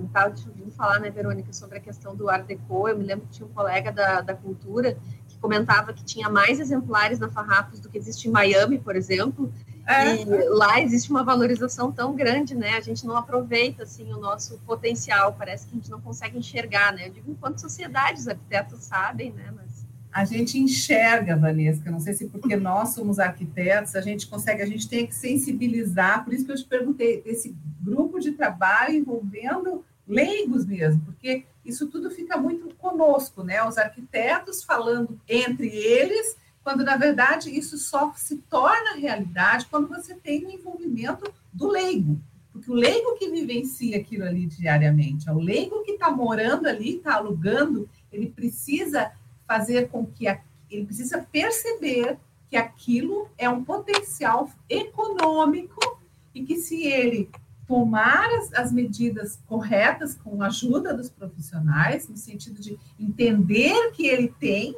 Estava 0.06 0.30
te 0.34 0.46
ouvindo 0.46 0.70
falar, 0.72 1.00
né, 1.00 1.10
Verônica, 1.10 1.54
sobre 1.54 1.78
a 1.78 1.80
questão 1.80 2.14
do 2.14 2.28
Art 2.28 2.46
Deco. 2.46 2.86
Eu 2.86 2.98
me 2.98 3.04
lembro 3.04 3.26
que 3.26 3.32
tinha 3.32 3.46
um 3.46 3.52
colega 3.52 3.90
da, 3.90 4.20
da 4.20 4.34
cultura 4.34 4.98
comentava 5.40 5.92
que 5.92 6.04
tinha 6.04 6.28
mais 6.28 6.60
exemplares 6.60 7.18
na 7.18 7.28
Farrapos 7.28 7.80
do 7.80 7.88
que 7.88 7.98
existe 7.98 8.28
em 8.28 8.30
Miami, 8.30 8.78
por 8.78 8.96
exemplo. 8.96 9.52
É. 9.86 10.16
E 10.16 10.24
lá 10.50 10.80
existe 10.80 11.10
uma 11.10 11.24
valorização 11.24 11.90
tão 11.90 12.14
grande, 12.14 12.54
né? 12.54 12.76
A 12.76 12.80
gente 12.80 13.06
não 13.06 13.16
aproveita 13.16 13.84
assim 13.84 14.12
o 14.12 14.18
nosso 14.18 14.58
potencial. 14.66 15.34
Parece 15.38 15.66
que 15.66 15.72
a 15.72 15.76
gente 15.76 15.90
não 15.90 16.00
consegue 16.00 16.38
enxergar, 16.38 16.92
né? 16.92 17.08
Eu 17.08 17.12
digo 17.12 17.30
enquanto 17.30 17.58
sociedade, 17.58 18.20
os 18.20 18.28
arquitetos 18.28 18.84
sabem, 18.84 19.32
né? 19.32 19.50
Mas 19.56 19.68
a 20.12 20.24
gente 20.24 20.58
enxerga, 20.58 21.36
Vanessa, 21.36 21.90
não 21.90 22.00
sei 22.00 22.14
se 22.14 22.26
porque 22.26 22.56
nós 22.56 22.90
somos 22.90 23.18
arquitetos, 23.18 23.94
a 23.94 24.00
gente 24.00 24.26
consegue, 24.26 24.62
a 24.62 24.66
gente 24.66 24.88
tem 24.88 25.06
que 25.06 25.14
sensibilizar, 25.14 26.24
por 26.24 26.32
isso 26.32 26.44
que 26.44 26.52
eu 26.52 26.56
te 26.56 26.64
perguntei, 26.64 27.22
esse 27.24 27.54
grupo 27.80 28.18
de 28.18 28.32
trabalho 28.32 28.94
envolvendo 28.94 29.84
leigos 30.08 30.64
mesmo, 30.64 31.02
porque 31.02 31.44
isso 31.64 31.86
tudo 31.88 32.10
fica 32.10 32.36
muito 32.36 32.74
conosco, 32.76 33.42
né? 33.42 33.62
Os 33.62 33.76
arquitetos 33.76 34.64
falando 34.64 35.20
entre 35.28 35.68
eles, 35.68 36.36
quando 36.64 36.82
na 36.82 36.96
verdade 36.96 37.56
isso 37.56 37.76
só 37.76 38.12
se 38.16 38.38
torna 38.38 38.96
realidade 38.96 39.66
quando 39.66 39.88
você 39.88 40.14
tem 40.14 40.46
o 40.46 40.50
envolvimento 40.50 41.30
do 41.52 41.68
leigo, 41.68 42.18
porque 42.52 42.70
o 42.70 42.74
leigo 42.74 43.16
que 43.16 43.30
vivencia 43.30 43.98
aquilo 43.98 44.24
ali 44.24 44.46
diariamente, 44.46 45.28
é 45.28 45.32
o 45.32 45.38
leigo 45.38 45.82
que 45.84 45.92
está 45.92 46.10
morando 46.10 46.66
ali, 46.66 46.96
está 46.96 47.14
alugando, 47.14 47.88
ele 48.10 48.30
precisa 48.30 49.12
fazer 49.46 49.88
com 49.88 50.06
que 50.06 50.26
a, 50.26 50.40
ele 50.70 50.84
precisa 50.84 51.26
perceber 51.30 52.18
que 52.48 52.56
aquilo 52.56 53.28
é 53.36 53.48
um 53.48 53.62
potencial 53.62 54.50
econômico 54.68 56.00
e 56.34 56.42
que 56.44 56.56
se 56.56 56.86
ele 56.86 57.30
tomar 57.68 58.26
as, 58.38 58.52
as, 58.54 58.72
medidas 58.72 59.38
corretas 59.46 60.14
com 60.14 60.42
a 60.42 60.46
ajuda 60.46 60.94
dos 60.94 61.10
profissionais, 61.10 62.08
no 62.08 62.16
sentido 62.16 62.60
de 62.60 62.78
entender 62.98 63.92
que 63.92 64.06
ele 64.06 64.34
tem, 64.40 64.74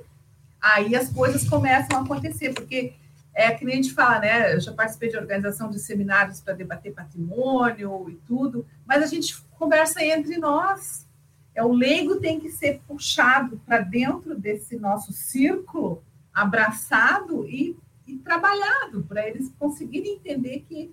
aí 0.60 0.96
as 0.96 1.08
coisas 1.08 1.48
começam 1.48 1.98
a 1.98 2.02
acontecer, 2.02 2.52
porque 2.52 2.94
é 3.32 3.52
que 3.52 3.64
nem 3.64 3.74
a 3.74 3.82
gente 3.82 3.94
fala, 3.94 4.18
né? 4.18 4.54
Eu 4.54 4.60
já 4.60 4.72
participei 4.72 5.08
de 5.08 5.16
organização 5.16 5.70
de 5.70 5.78
seminários 5.78 6.40
para 6.40 6.52
debater 6.52 6.92
patrimônio 6.92 8.10
e 8.10 8.16
tudo, 8.26 8.66
mas 8.84 9.02
a 9.02 9.06
gente 9.06 9.40
conversa 9.58 10.04
entre 10.04 10.36
nós. 10.36 11.06
É 11.54 11.62
o 11.62 11.72
leigo 11.72 12.16
tem 12.16 12.40
que 12.40 12.50
ser 12.50 12.80
puxado 12.86 13.60
para 13.64 13.80
dentro 13.80 14.36
desse 14.36 14.76
nosso 14.76 15.12
círculo, 15.12 16.02
abraçado 16.34 17.46
e, 17.46 17.76
e 18.06 18.16
trabalhado, 18.18 19.04
para 19.04 19.26
eles 19.28 19.52
conseguirem 19.58 20.14
entender 20.14 20.64
que, 20.68 20.92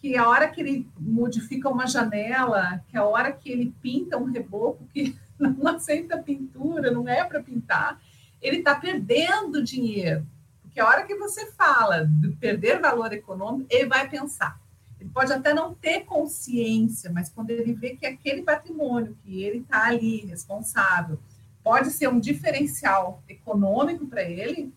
que 0.00 0.16
a 0.16 0.28
hora 0.28 0.48
que 0.48 0.60
ele 0.60 0.88
modifica 0.98 1.68
uma 1.68 1.86
janela, 1.86 2.82
que 2.88 2.96
a 2.96 3.04
hora 3.04 3.32
que 3.32 3.50
ele 3.50 3.74
pinta 3.82 4.16
um 4.16 4.30
reboco 4.30 4.86
que 4.92 5.16
não 5.38 5.68
aceita 5.68 6.18
pintura, 6.18 6.90
não 6.90 7.08
é 7.08 7.24
para 7.24 7.42
pintar, 7.42 8.00
ele 8.40 8.58
está 8.58 8.74
perdendo 8.74 9.62
dinheiro. 9.62 10.26
Porque 10.62 10.80
a 10.80 10.86
hora 10.86 11.04
que 11.04 11.14
você 11.16 11.50
fala 11.52 12.06
de 12.06 12.28
perder 12.36 12.80
valor 12.80 13.12
econômico, 13.12 13.66
ele 13.70 13.86
vai 13.86 14.08
pensar 14.08 14.60
ele 15.00 15.10
pode 15.10 15.32
até 15.32 15.54
não 15.54 15.74
ter 15.74 16.00
consciência, 16.04 17.10
mas 17.10 17.28
quando 17.28 17.50
ele 17.50 17.72
vê 17.72 17.96
que 17.96 18.04
aquele 18.04 18.42
patrimônio 18.42 19.16
que 19.22 19.42
ele 19.42 19.58
está 19.58 19.86
ali 19.86 20.26
responsável 20.26 21.18
pode 21.62 21.90
ser 21.90 22.08
um 22.08 22.18
diferencial 22.18 23.22
econômico 23.28 24.06
para 24.06 24.22
ele, 24.22 24.72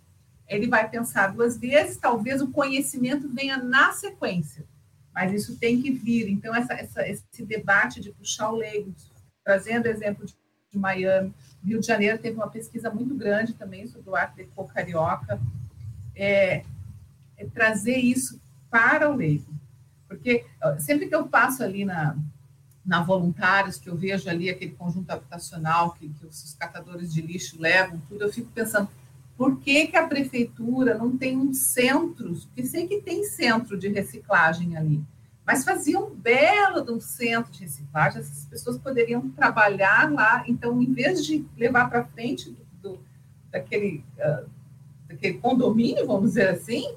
ele 0.48 0.68
vai 0.68 0.88
pensar 0.90 1.34
duas 1.34 1.58
vezes, 1.58 1.98
talvez 1.98 2.42
o 2.42 2.52
conhecimento 2.52 3.28
venha 3.30 3.58
na 3.58 3.94
sequência, 3.94 4.66
mas 5.14 5.34
isso 5.34 5.58
tem 5.58 5.82
que 5.82 5.92
vir. 5.92 6.30
Então, 6.30 6.56
essa, 6.56 6.74
essa, 6.74 7.08
esse 7.08 7.46
debate 7.46 8.00
de 8.00 8.12
puxar 8.12 8.52
o 8.52 8.56
leigo, 8.56 8.94
trazendo 9.44 9.88
exemplo 9.88 10.26
de, 10.26 10.36
de 10.72 10.78
Miami, 10.78 11.34
Rio 11.64 11.80
de 11.80 11.86
Janeiro 11.86 12.18
teve 12.18 12.36
uma 12.36 12.50
pesquisa 12.50 12.90
muito 12.90 13.14
grande 13.16 13.54
também 13.54 13.86
sobre 13.88 14.10
o 14.10 14.16
arte 14.16 14.38
deco 14.38 14.68
carioca, 14.68 15.40
é, 16.16 16.64
é 17.38 17.46
trazer 17.54 17.98
isso 17.98 18.42
para 18.70 19.10
o 19.10 19.16
leigo. 19.16 19.54
Porque 20.08 20.46
sempre 20.80 21.08
que 21.08 21.16
eu 21.16 21.28
passo 21.28 21.64
ali 21.64 21.86
na, 21.86 22.18
na 22.86 23.02
Voluntários, 23.04 23.78
que 23.78 23.90
eu 23.90 23.96
vejo 23.96 24.30
ali 24.30 24.50
aquele 24.50 24.72
conjunto 24.72 25.10
habitacional 25.10 25.92
que, 25.94 26.10
que 26.10 26.26
os 26.26 26.54
catadores 26.56 27.14
de 27.14 27.22
lixo 27.22 27.62
levam, 27.62 28.02
tudo, 28.10 28.24
eu 28.24 28.34
fico 28.34 28.50
pensando, 28.52 28.90
por 29.42 29.60
que, 29.60 29.88
que 29.88 29.98
a 29.98 30.06
prefeitura 30.06 30.96
não 30.96 31.18
tem 31.18 31.36
um 31.36 31.52
centro? 31.52 32.32
Porque 32.32 32.64
sei 32.64 32.88
que 32.88 33.02
tem 33.02 33.24
centro 33.24 33.76
de 33.76 33.88
reciclagem 33.88 34.78
ali, 34.78 35.04
mas 35.44 35.64
fazia 35.64 36.00
um 36.00 36.14
belo 36.14 36.86
de 36.86 36.92
um 36.92 37.00
centro 37.00 37.52
de 37.52 37.62
reciclagem, 37.62 38.22
essas 38.22 38.46
pessoas 38.46 38.78
poderiam 38.78 39.32
trabalhar 39.32 40.12
lá, 40.12 40.44
então, 40.46 40.80
em 40.80 40.94
vez 40.94 41.26
de 41.26 41.44
levar 41.58 41.90
para 41.90 42.06
frente 42.06 42.52
do, 42.52 42.64
do, 42.84 43.00
daquele, 43.50 44.06
uh, 44.20 44.48
daquele 45.08 45.40
condomínio, 45.40 46.06
vamos 46.06 46.34
dizer 46.34 46.50
assim, 46.50 46.96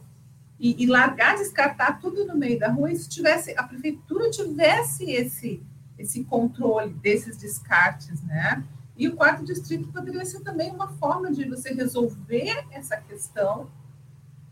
e, 0.60 0.82
e, 0.82 0.86
largar, 0.86 1.36
descartar 1.36 1.98
tudo 1.98 2.26
no 2.26 2.36
meio 2.36 2.58
da 2.58 2.68
rua, 2.68 2.92
e 2.92 2.96
se 2.96 3.08
tivesse, 3.08 3.54
a 3.56 3.62
prefeitura 3.62 4.30
tivesse 4.30 5.10
esse, 5.10 5.62
esse 5.98 6.22
controle 6.24 6.92
desses 6.92 7.38
descartes, 7.38 8.22
né? 8.22 8.62
E 8.96 9.08
o 9.08 9.16
quarto 9.16 9.44
distrito 9.44 9.88
poderia 9.92 10.24
ser 10.24 10.40
também 10.40 10.70
uma 10.70 10.88
forma 10.88 11.32
de 11.32 11.44
você 11.48 11.74
resolver 11.74 12.66
essa 12.70 12.96
questão 12.96 13.68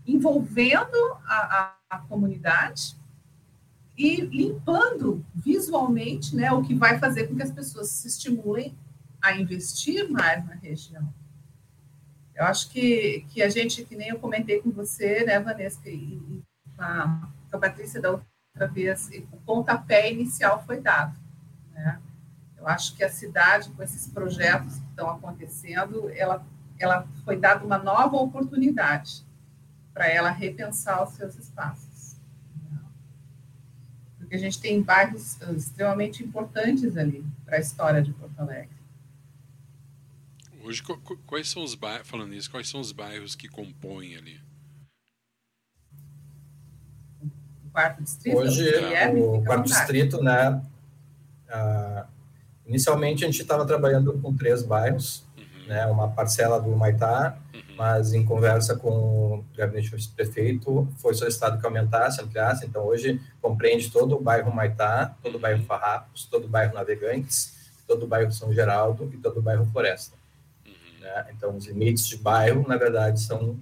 envolvendo 0.06 0.96
a, 1.24 1.76
a, 1.90 1.96
a 1.96 1.98
comunidade 1.98 2.96
e 3.96 4.20
limpando 4.22 5.24
visualmente, 5.34 6.34
né, 6.34 6.50
o 6.50 6.62
que 6.62 6.74
vai 6.74 6.98
fazer 6.98 7.28
com 7.28 7.36
que 7.36 7.42
as 7.42 7.52
pessoas 7.52 7.88
se 7.88 8.08
estimulem 8.08 8.76
a 9.20 9.36
investir 9.36 10.10
mais 10.10 10.44
na 10.44 10.54
região. 10.54 11.12
Eu 12.34 12.44
acho 12.44 12.70
que, 12.70 13.24
que 13.28 13.42
a 13.42 13.48
gente, 13.48 13.84
que 13.84 13.94
nem 13.94 14.08
eu 14.08 14.18
comentei 14.18 14.60
com 14.60 14.70
você, 14.70 15.24
né, 15.24 15.38
Vanessa, 15.38 15.88
e, 15.88 15.94
e 15.94 16.42
a, 16.78 17.28
a 17.52 17.58
Patrícia 17.58 18.00
da 18.00 18.10
outra 18.10 18.66
vez, 18.72 19.08
o 19.30 19.36
pontapé 19.38 20.10
inicial 20.10 20.64
foi 20.66 20.80
dado. 20.80 21.16
Né? 21.72 22.00
Eu 22.62 22.68
acho 22.68 22.94
que 22.94 23.02
a 23.02 23.10
cidade, 23.10 23.70
com 23.70 23.82
esses 23.82 24.06
projetos 24.06 24.76
que 24.76 24.86
estão 24.90 25.10
acontecendo, 25.10 26.08
ela, 26.10 26.46
ela 26.78 27.08
foi 27.24 27.36
dada 27.36 27.64
uma 27.64 27.76
nova 27.76 28.16
oportunidade 28.16 29.24
para 29.92 30.06
ela 30.06 30.30
repensar 30.30 31.02
os 31.02 31.14
seus 31.14 31.36
espaços. 31.36 32.14
Porque 34.16 34.36
a 34.36 34.38
gente 34.38 34.60
tem 34.60 34.80
bairros 34.80 35.42
extremamente 35.56 36.22
importantes 36.22 36.96
ali 36.96 37.26
para 37.44 37.56
a 37.56 37.60
história 37.60 38.00
de 38.00 38.12
Porto 38.12 38.38
Alegre. 38.38 38.76
Hoje, 40.62 40.84
quais 41.26 41.50
são 41.50 41.64
os 41.64 41.74
bairros, 41.74 42.08
falando 42.08 42.30
nisso, 42.30 42.48
quais 42.48 42.68
são 42.68 42.80
os 42.80 42.92
bairros 42.92 43.34
que 43.34 43.48
compõem 43.48 44.14
ali? 44.14 44.40
O 47.66 47.70
quarto 47.72 48.04
distrito? 48.04 48.36
Hoje, 48.36 48.70
o 49.18 49.42
quarto 49.42 49.64
distrito, 49.64 50.22
né, 50.22 50.62
ah, 51.48 52.06
Inicialmente, 52.72 53.22
a 53.22 53.26
gente 53.26 53.42
estava 53.42 53.66
trabalhando 53.66 54.18
com 54.18 54.34
três 54.34 54.62
bairros, 54.62 55.26
uhum. 55.36 55.66
né, 55.66 55.84
uma 55.88 56.08
parcela 56.08 56.58
do 56.58 56.70
Maitá, 56.74 57.36
uhum. 57.52 57.60
mas 57.76 58.14
em 58.14 58.24
conversa 58.24 58.74
com 58.74 58.88
o 58.88 59.44
gabinete 59.54 59.90
do 59.90 60.08
prefeito, 60.14 60.88
foi 60.96 61.12
solicitado 61.12 61.60
que 61.60 61.66
aumentasse, 61.66 62.22
ampliasse. 62.22 62.64
Então, 62.64 62.86
hoje, 62.86 63.20
compreende 63.42 63.90
todo 63.90 64.16
o 64.16 64.20
bairro 64.22 64.50
Maitá, 64.50 65.14
todo 65.22 65.36
o 65.36 65.38
bairro 65.38 65.60
uhum. 65.60 65.66
Farrapos, 65.66 66.24
todo 66.24 66.46
o 66.46 66.48
bairro 66.48 66.72
Navegantes, 66.72 67.70
todo 67.86 68.04
o 68.04 68.06
bairro 68.06 68.32
São 68.32 68.50
Geraldo 68.54 69.10
e 69.12 69.18
todo 69.18 69.40
o 69.40 69.42
bairro 69.42 69.66
Floresta. 69.66 70.16
Uhum. 70.64 70.72
Né? 71.02 71.26
Então, 71.36 71.54
os 71.54 71.66
limites 71.66 72.06
de 72.08 72.16
bairro, 72.16 72.66
na 72.66 72.78
verdade, 72.78 73.20
são 73.20 73.60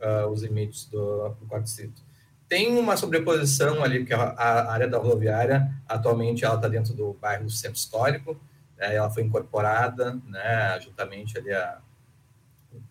uh, 0.00 0.26
os 0.32 0.42
limites 0.42 0.86
do, 0.86 1.28
do 1.38 1.44
quarto 1.46 1.64
distrito. 1.64 2.00
Tem 2.48 2.78
uma 2.78 2.96
sobreposição 2.96 3.84
ali, 3.84 3.98
porque 4.00 4.14
a, 4.14 4.70
área 4.70 4.88
da 4.88 4.98
rodoviária, 4.98 5.70
atualmente, 5.86 6.44
ela 6.44 6.54
está 6.54 6.66
dentro 6.66 6.94
do 6.94 7.12
bairro 7.20 7.50
Centro 7.50 7.76
Histórico, 7.76 8.40
né, 8.78 8.94
ela 8.94 9.10
foi 9.10 9.22
incorporada, 9.22 10.18
né, 10.26 10.80
juntamente 10.80 11.36
ali 11.36 11.52
a 11.52 11.78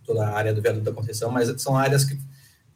toda 0.05 0.25
a 0.25 0.35
área 0.35 0.53
do 0.53 0.61
viaduto 0.61 0.85
da 0.85 0.93
Conceição, 0.93 1.31
mas 1.31 1.49
são 1.61 1.75
áreas 1.75 2.05
que, 2.05 2.17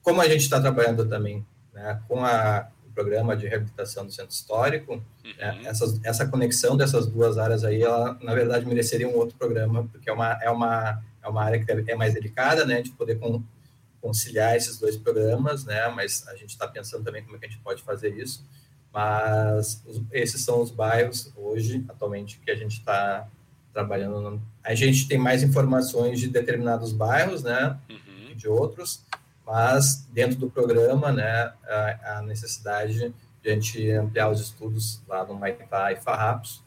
como 0.02 0.22
a 0.22 0.28
gente 0.28 0.42
está 0.42 0.60
trabalhando 0.60 1.08
também 1.08 1.46
né, 1.74 2.00
com 2.08 2.24
a, 2.26 2.68
o 2.86 2.92
programa 2.94 3.38
de 3.38 3.48
reabilitação 3.48 4.06
do 4.06 4.12
Centro 4.12 4.32
Histórico, 4.32 4.94
uhum. 4.94 5.34
né, 5.38 5.62
essas, 5.66 6.00
essa 6.04 6.28
conexão 6.28 6.76
dessas 6.76 7.08
duas 7.08 7.38
áreas 7.38 7.64
aí, 7.64 7.82
ela, 7.82 8.18
na 8.22 8.34
verdade, 8.34 8.66
mereceria 8.66 9.08
um 9.08 9.16
outro 9.16 9.38
programa, 9.38 9.88
porque 9.92 10.10
é 10.10 10.14
uma, 10.14 10.38
é 10.42 10.50
uma, 10.50 11.02
é 11.24 11.28
uma 11.28 11.44
área 11.44 11.64
que 11.64 11.72
é 11.72 11.96
mais 11.96 12.14
delicada, 12.14 12.66
né, 12.66 12.82
de 12.82 12.92
poder 12.92 13.18
com, 13.20 13.42
conciliar 14.02 14.56
esses 14.56 14.80
dois 14.80 14.98
programas, 14.98 15.64
né? 15.64 15.88
Mas 15.90 16.28
a 16.28 16.36
gente 16.36 16.50
está 16.50 16.68
pensando 16.68 17.04
também 17.04 17.24
como 17.24 17.36
é 17.36 17.40
que 17.40 17.46
a 17.46 17.50
gente 17.50 17.62
pode 17.62 17.84
fazer 17.84 18.10
isso. 18.18 18.44
Mas 18.92 19.82
esses 20.12 20.42
são 20.42 20.62
os 20.62 20.72
bairros 20.72 21.32
hoje, 21.38 21.86
atualmente, 21.88 22.40
que 22.40 22.52
a 22.52 22.56
gente 22.56 22.80
está 22.80 23.28
trabalhando. 23.72 24.42
A 24.64 24.76
gente 24.76 25.08
tem 25.08 25.18
mais 25.18 25.44
informações 25.44 26.20
de 26.20 26.28
determinados 26.28 26.92
bairros, 26.92 27.44
né? 27.44 27.78
Uhum. 27.90 28.36
De 28.36 28.50
outros, 28.50 29.06
mas 29.46 30.08
dentro 30.12 30.38
do 30.38 30.50
programa, 30.50 31.12
né? 31.12 31.54
A, 31.68 32.18
a, 32.18 32.22
necessidade 32.24 33.14
de 33.42 33.50
a 33.50 33.54
gente 33.54 33.90
ampliar 33.92 34.30
os 34.30 34.42
estudos 34.42 35.02
lá 35.08 35.24
no 35.26 35.36
Maitá 35.36 35.92
e 35.94 35.96
Farrapos 35.96 36.62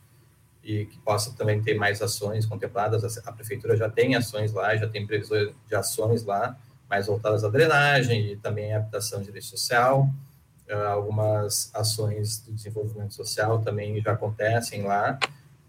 e 0.63 0.87
que 0.87 0.99
possa 1.01 1.33
também 1.37 1.63
ter 1.63 1.75
mais 1.75 2.01
ações 2.01 2.47
contempladas. 2.47 3.19
A 3.27 3.33
prefeitura 3.33 3.77
já 3.77 3.91
tem 3.91 4.15
ações 4.15 4.53
lá, 4.53 4.75
já 4.77 4.89
tem 4.89 5.07
previsões 5.07 5.53
de 5.69 5.75
ações 5.75 6.25
lá 6.25 6.57
mais 6.95 7.07
voltadas 7.09 7.43
à 7.43 7.49
drenagem 7.49 8.33
e 8.33 8.37
também 8.37 8.73
à 8.73 8.77
habitação 8.77 9.19
de 9.19 9.27
direito 9.27 9.47
social. 9.47 10.09
Uh, 10.71 10.87
algumas 10.87 11.71
ações 11.75 12.39
do 12.41 12.53
desenvolvimento 12.53 13.13
social 13.15 13.61
também 13.61 14.01
já 14.01 14.13
acontecem 14.13 14.83
lá, 14.83 15.19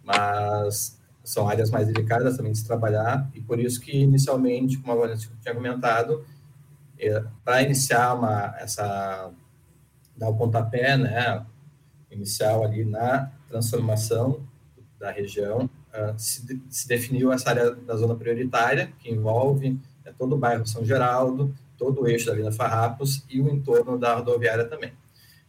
mas 0.03 0.97
são 1.23 1.49
áreas 1.49 1.71
mais 1.71 1.87
delicadas 1.87 2.37
também 2.37 2.51
de 2.51 2.59
se 2.59 2.67
trabalhar, 2.67 3.27
e 3.33 3.41
por 3.41 3.59
isso 3.59 3.81
que, 3.81 3.91
inicialmente, 3.97 4.77
como 4.77 4.93
a 4.93 4.95
Vanessa 4.95 5.27
tinha 5.41 5.55
comentado, 5.55 6.23
é, 6.99 7.23
para 7.43 7.63
iniciar 7.63 8.13
uma, 8.13 8.55
essa, 8.59 9.31
dar 10.15 10.29
o 10.29 10.37
pontapé, 10.37 10.95
né, 10.95 11.43
inicial 12.11 12.63
ali 12.63 12.85
na 12.85 13.31
transformação 13.49 14.39
da 14.99 15.11
região, 15.11 15.65
uh, 15.65 16.13
se, 16.17 16.61
se 16.69 16.87
definiu 16.87 17.33
essa 17.33 17.49
área 17.49 17.71
da 17.71 17.97
zona 17.97 18.15
prioritária, 18.15 18.93
que 18.99 19.11
envolve 19.11 19.77
é 20.05 20.11
todo 20.11 20.35
o 20.35 20.37
bairro 20.37 20.65
São 20.65 20.85
Geraldo, 20.85 21.53
todo 21.77 22.03
o 22.03 22.07
eixo 22.07 22.27
da 22.27 22.33
Vila 22.33 22.51
Farrapos 22.51 23.23
e 23.29 23.41
o 23.41 23.49
entorno 23.49 23.97
da 23.97 24.15
rodoviária 24.15 24.65
também. 24.65 24.93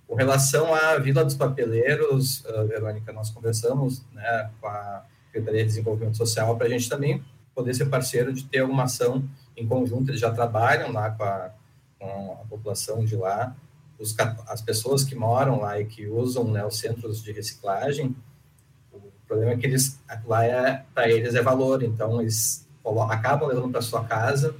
Com 0.06 0.14
relação 0.14 0.72
à 0.74 0.98
Vila 0.98 1.24
dos 1.24 1.34
Papeleiros, 1.34 2.44
uh, 2.44 2.66
Verônica, 2.66 3.12
nós 3.12 3.30
conversamos 3.30 4.04
né, 4.12 4.50
com 4.60 4.68
a 4.68 5.04
Secretaria 5.26 5.62
de 5.62 5.68
Desenvolvimento 5.68 6.16
Social 6.16 6.56
para 6.56 6.66
a 6.66 6.70
gente 6.70 6.88
também 6.88 7.22
poder 7.54 7.74
ser 7.74 7.86
parceiro 7.86 8.32
de 8.32 8.44
ter 8.44 8.60
alguma 8.60 8.84
ação 8.84 9.24
em 9.56 9.66
conjunto. 9.66 10.10
Eles 10.10 10.20
já 10.20 10.30
trabalham 10.30 10.92
lá 10.92 11.10
com 11.10 11.24
a, 11.24 11.50
com 11.98 12.32
a 12.40 12.44
população 12.46 13.04
de 13.04 13.16
lá, 13.16 13.56
os, 13.98 14.14
as 14.46 14.60
pessoas 14.60 15.02
que 15.02 15.14
moram 15.14 15.60
lá 15.60 15.80
e 15.80 15.86
que 15.86 16.06
usam 16.06 16.44
né, 16.44 16.64
os 16.64 16.78
centros 16.78 17.22
de 17.22 17.32
reciclagem. 17.32 18.14
O 18.92 19.00
problema 19.26 19.52
é 19.52 19.56
que 19.56 19.66
eles 19.66 19.98
lá 20.24 20.44
é 20.44 20.84
para 20.94 21.08
eles 21.08 21.34
é 21.34 21.42
valor, 21.42 21.82
então 21.82 22.20
eles 22.20 22.65
acabam 23.10 23.48
levando 23.48 23.70
para 23.70 23.82
sua 23.82 24.04
casa 24.04 24.54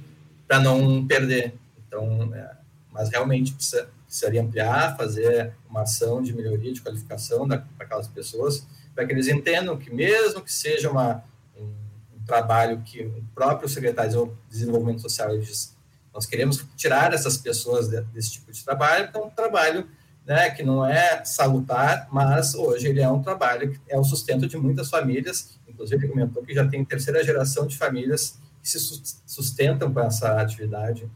para 0.47 0.59
não 0.59 1.05
perder. 1.05 1.53
Então, 1.87 2.33
é, 2.33 2.51
mas 2.91 3.09
realmente 3.09 3.53
precisa, 3.53 3.89
precisaria 4.05 4.41
ampliar, 4.41 4.95
fazer 4.97 5.53
uma 5.69 5.81
ação 5.81 6.21
de 6.21 6.33
melhoria 6.33 6.73
de 6.73 6.81
qualificação 6.81 7.47
para 7.47 7.63
aquelas 7.79 8.07
pessoas, 8.07 8.65
para 8.95 9.05
que 9.05 9.11
eles 9.11 9.27
entendam 9.27 9.77
que 9.77 9.93
mesmo 9.93 10.41
que 10.41 10.51
seja 10.51 10.89
uma, 10.89 11.23
um, 11.55 11.63
um 11.63 12.25
trabalho 12.25 12.81
que 12.83 13.03
o 13.03 13.23
próprio 13.35 13.67
secretário 13.67 14.11
de 14.49 14.57
Desenvolvimento 14.57 15.01
Social 15.01 15.37
diz, 15.37 15.75
nós 16.13 16.25
queremos 16.25 16.65
tirar 16.75 17.13
essas 17.13 17.37
pessoas 17.37 17.89
de, 17.89 18.01
desse 18.01 18.31
tipo 18.31 18.51
de 18.51 18.63
trabalho, 18.63 19.07
então 19.09 19.25
um 19.25 19.29
trabalho 19.29 19.87
né, 20.25 20.49
que 20.49 20.63
não 20.63 20.85
é 20.85 21.23
salutar, 21.23 22.07
mas 22.11 22.55
hoje 22.55 22.87
ele 22.87 22.99
é 22.99 23.09
um 23.09 23.21
trabalho 23.21 23.71
que 23.71 23.79
é 23.87 23.97
o 23.97 24.03
sustento 24.03 24.47
de 24.47 24.57
muitas 24.57 24.89
famílias 24.89 25.57
inclusive 25.77 26.07
comentou 26.07 26.43
que 26.43 26.55
já 26.55 26.67
tem 26.67 26.83
terceira 26.83 27.23
geração 27.23 27.67
de 27.67 27.77
famílias 27.77 28.39
que 28.61 28.67
se 28.67 28.79
sustentam 29.25 29.93
com 29.93 29.99
essa 29.99 30.41
atividade. 30.41 31.07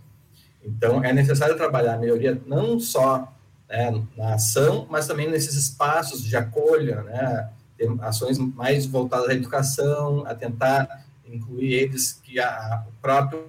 Então, 0.63 1.03
é 1.03 1.11
necessário 1.11 1.57
trabalhar 1.57 1.95
a 1.95 1.97
melhoria 1.97 2.39
não 2.45 2.79
só 2.79 3.35
né, 3.67 4.05
na 4.15 4.35
ação, 4.35 4.85
mas 4.89 5.07
também 5.07 5.27
nesses 5.27 5.55
espaços 5.55 6.23
de 6.23 6.37
acolha, 6.37 7.01
né, 7.01 7.49
ações 8.01 8.37
mais 8.37 8.85
voltadas 8.85 9.29
à 9.29 9.33
educação, 9.33 10.23
a 10.27 10.35
tentar 10.35 11.03
incluir 11.25 11.73
eles 11.73 12.13
que 12.23 12.39
a, 12.39 12.85
o 12.87 12.91
próprio 13.01 13.47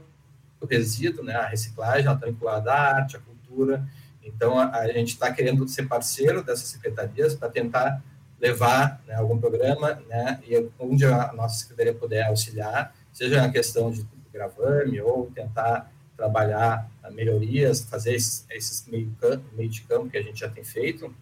resíduo, 0.70 1.22
né, 1.22 1.34
a 1.34 1.46
reciclagem, 1.46 2.10
está 2.10 2.26
vinculada 2.26 2.72
à 2.72 2.94
arte, 2.96 3.16
à 3.16 3.20
cultura. 3.20 3.86
Então, 4.24 4.58
a, 4.58 4.70
a 4.70 4.88
gente 4.88 5.10
está 5.10 5.30
querendo 5.30 5.68
ser 5.68 5.86
parceiro 5.86 6.42
dessas 6.42 6.68
secretarias 6.68 7.34
para 7.34 7.50
tentar 7.50 8.02
levar 8.42 9.00
né, 9.06 9.14
algum 9.14 9.38
programa, 9.38 10.02
né, 10.08 10.42
e 10.44 10.68
onde 10.76 11.06
a 11.06 11.32
nossa 11.32 11.60
secretaria 11.60 11.94
puder 11.94 12.26
auxiliar, 12.26 12.92
seja 13.12 13.40
na 13.40 13.48
questão 13.48 13.92
de 13.92 14.04
gravame 14.32 15.00
ou 15.00 15.30
tentar 15.32 15.92
trabalhar 16.16 16.90
melhorias, 17.12 17.82
fazer 17.82 18.14
esses, 18.14 18.44
esses 18.50 18.86
meio, 18.88 19.14
meio 19.52 19.68
de 19.68 19.82
campo 19.82 20.10
que 20.10 20.18
a 20.18 20.22
gente 20.22 20.40
já 20.40 20.48
tem 20.48 20.64
feito, 20.64 21.14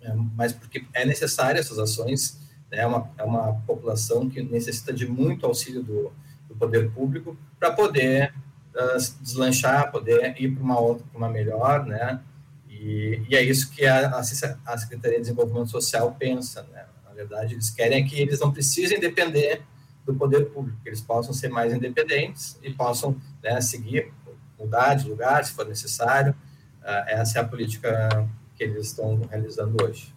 é, 0.00 0.12
mas 0.36 0.52
porque 0.52 0.86
é 0.94 1.04
necessário 1.04 1.58
essas 1.58 1.78
ações, 1.78 2.38
né, 2.70 2.78
é, 2.78 2.86
uma, 2.86 3.10
é 3.18 3.24
uma 3.24 3.54
população 3.66 4.28
que 4.28 4.40
necessita 4.40 4.92
de 4.92 5.08
muito 5.08 5.44
auxílio 5.44 5.82
do, 5.82 6.12
do 6.48 6.54
poder 6.54 6.90
público 6.92 7.36
para 7.58 7.72
poder 7.72 8.32
uh, 8.76 9.22
deslanchar, 9.22 9.90
poder 9.90 10.40
ir 10.40 10.54
para 10.54 10.62
uma 10.62 10.78
outra, 10.78 11.04
para 11.10 11.18
uma 11.18 11.28
melhor, 11.28 11.84
né, 11.84 12.20
e, 12.80 13.22
e, 13.28 13.36
é 13.36 13.42
isso 13.42 13.70
que 13.70 13.84
a, 13.84 14.08
a, 14.08 14.20
a 14.20 14.22
Secretaria 14.78 15.18
de 15.18 15.22
Desenvolvimento 15.22 15.70
Social 15.70 16.14
pensa, 16.18 16.62
né, 16.72 16.86
na 17.04 17.12
verdade 17.12 17.54
eles 17.54 17.70
querem 17.70 18.06
que 18.06 18.20
eles 18.20 18.38
não 18.40 18.52
precisem 18.52 19.00
depender 19.00 19.62
do 20.06 20.14
poder 20.14 20.46
público, 20.50 20.78
que 20.82 20.88
eles 20.88 21.00
possam 21.00 21.34
ser 21.34 21.48
mais 21.48 21.72
independentes 21.72 22.58
e 22.62 22.72
possam 22.72 23.20
né, 23.42 23.60
seguir, 23.60 24.12
mudar 24.58 24.94
de 24.94 25.08
lugar 25.08 25.44
se 25.44 25.52
for 25.52 25.66
necessário. 25.66 26.34
Uh, 26.80 27.04
essa 27.08 27.38
é 27.38 27.42
a 27.42 27.44
política 27.46 28.26
que 28.56 28.64
eles 28.64 28.86
estão 28.86 29.20
realizando 29.30 29.76
hoje. 29.84 30.14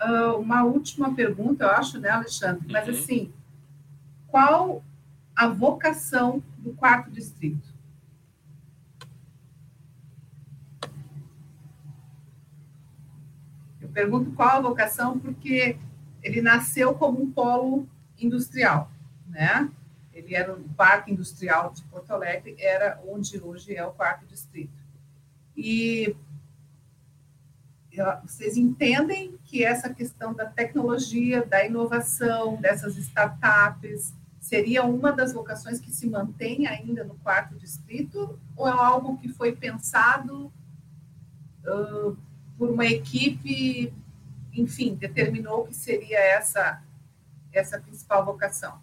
Uh, 0.00 0.38
uma 0.38 0.62
última 0.62 1.12
pergunta, 1.14 1.64
eu 1.64 1.70
acho, 1.70 1.98
né, 1.98 2.08
Alexandre? 2.08 2.64
Mas 2.70 2.86
uhum. 2.86 2.94
assim, 2.94 3.32
qual 4.28 4.84
a 5.34 5.48
vocação 5.48 6.42
do 6.58 6.72
quarto 6.72 7.10
distrito? 7.10 7.77
Pergunto 13.98 14.30
qual 14.30 14.58
a 14.58 14.60
vocação 14.60 15.18
porque 15.18 15.76
ele 16.22 16.40
nasceu 16.40 16.94
como 16.94 17.20
um 17.20 17.32
polo 17.32 17.88
industrial, 18.16 18.88
né? 19.26 19.68
Ele 20.12 20.36
era 20.36 20.54
o 20.54 20.68
Parque 20.76 21.10
Industrial 21.10 21.72
de 21.72 21.82
Porto 21.82 22.12
Alegre, 22.12 22.54
era 22.60 23.02
onde 23.08 23.40
hoje 23.40 23.74
é 23.74 23.84
o 23.84 23.90
quarto 23.90 24.24
distrito. 24.24 24.78
E 25.56 26.14
vocês 28.22 28.56
entendem 28.56 29.36
que 29.44 29.64
essa 29.64 29.92
questão 29.92 30.32
da 30.32 30.46
tecnologia, 30.46 31.44
da 31.44 31.66
inovação, 31.66 32.54
dessas 32.54 32.96
startups, 32.96 34.14
seria 34.38 34.84
uma 34.84 35.10
das 35.10 35.32
vocações 35.32 35.80
que 35.80 35.90
se 35.90 36.08
mantém 36.08 36.68
ainda 36.68 37.02
no 37.02 37.16
quarto 37.16 37.56
distrito? 37.56 38.38
Ou 38.56 38.68
é 38.68 38.70
algo 38.70 39.18
que 39.18 39.28
foi 39.28 39.56
pensado 39.56 40.52
uh, 41.66 42.16
por 42.58 42.68
uma 42.70 42.84
equipe, 42.84 43.92
enfim, 44.52 44.94
determinou 44.94 45.64
que 45.64 45.74
seria 45.74 46.18
essa 46.18 46.82
essa 47.52 47.80
principal 47.80 48.24
vocação? 48.24 48.78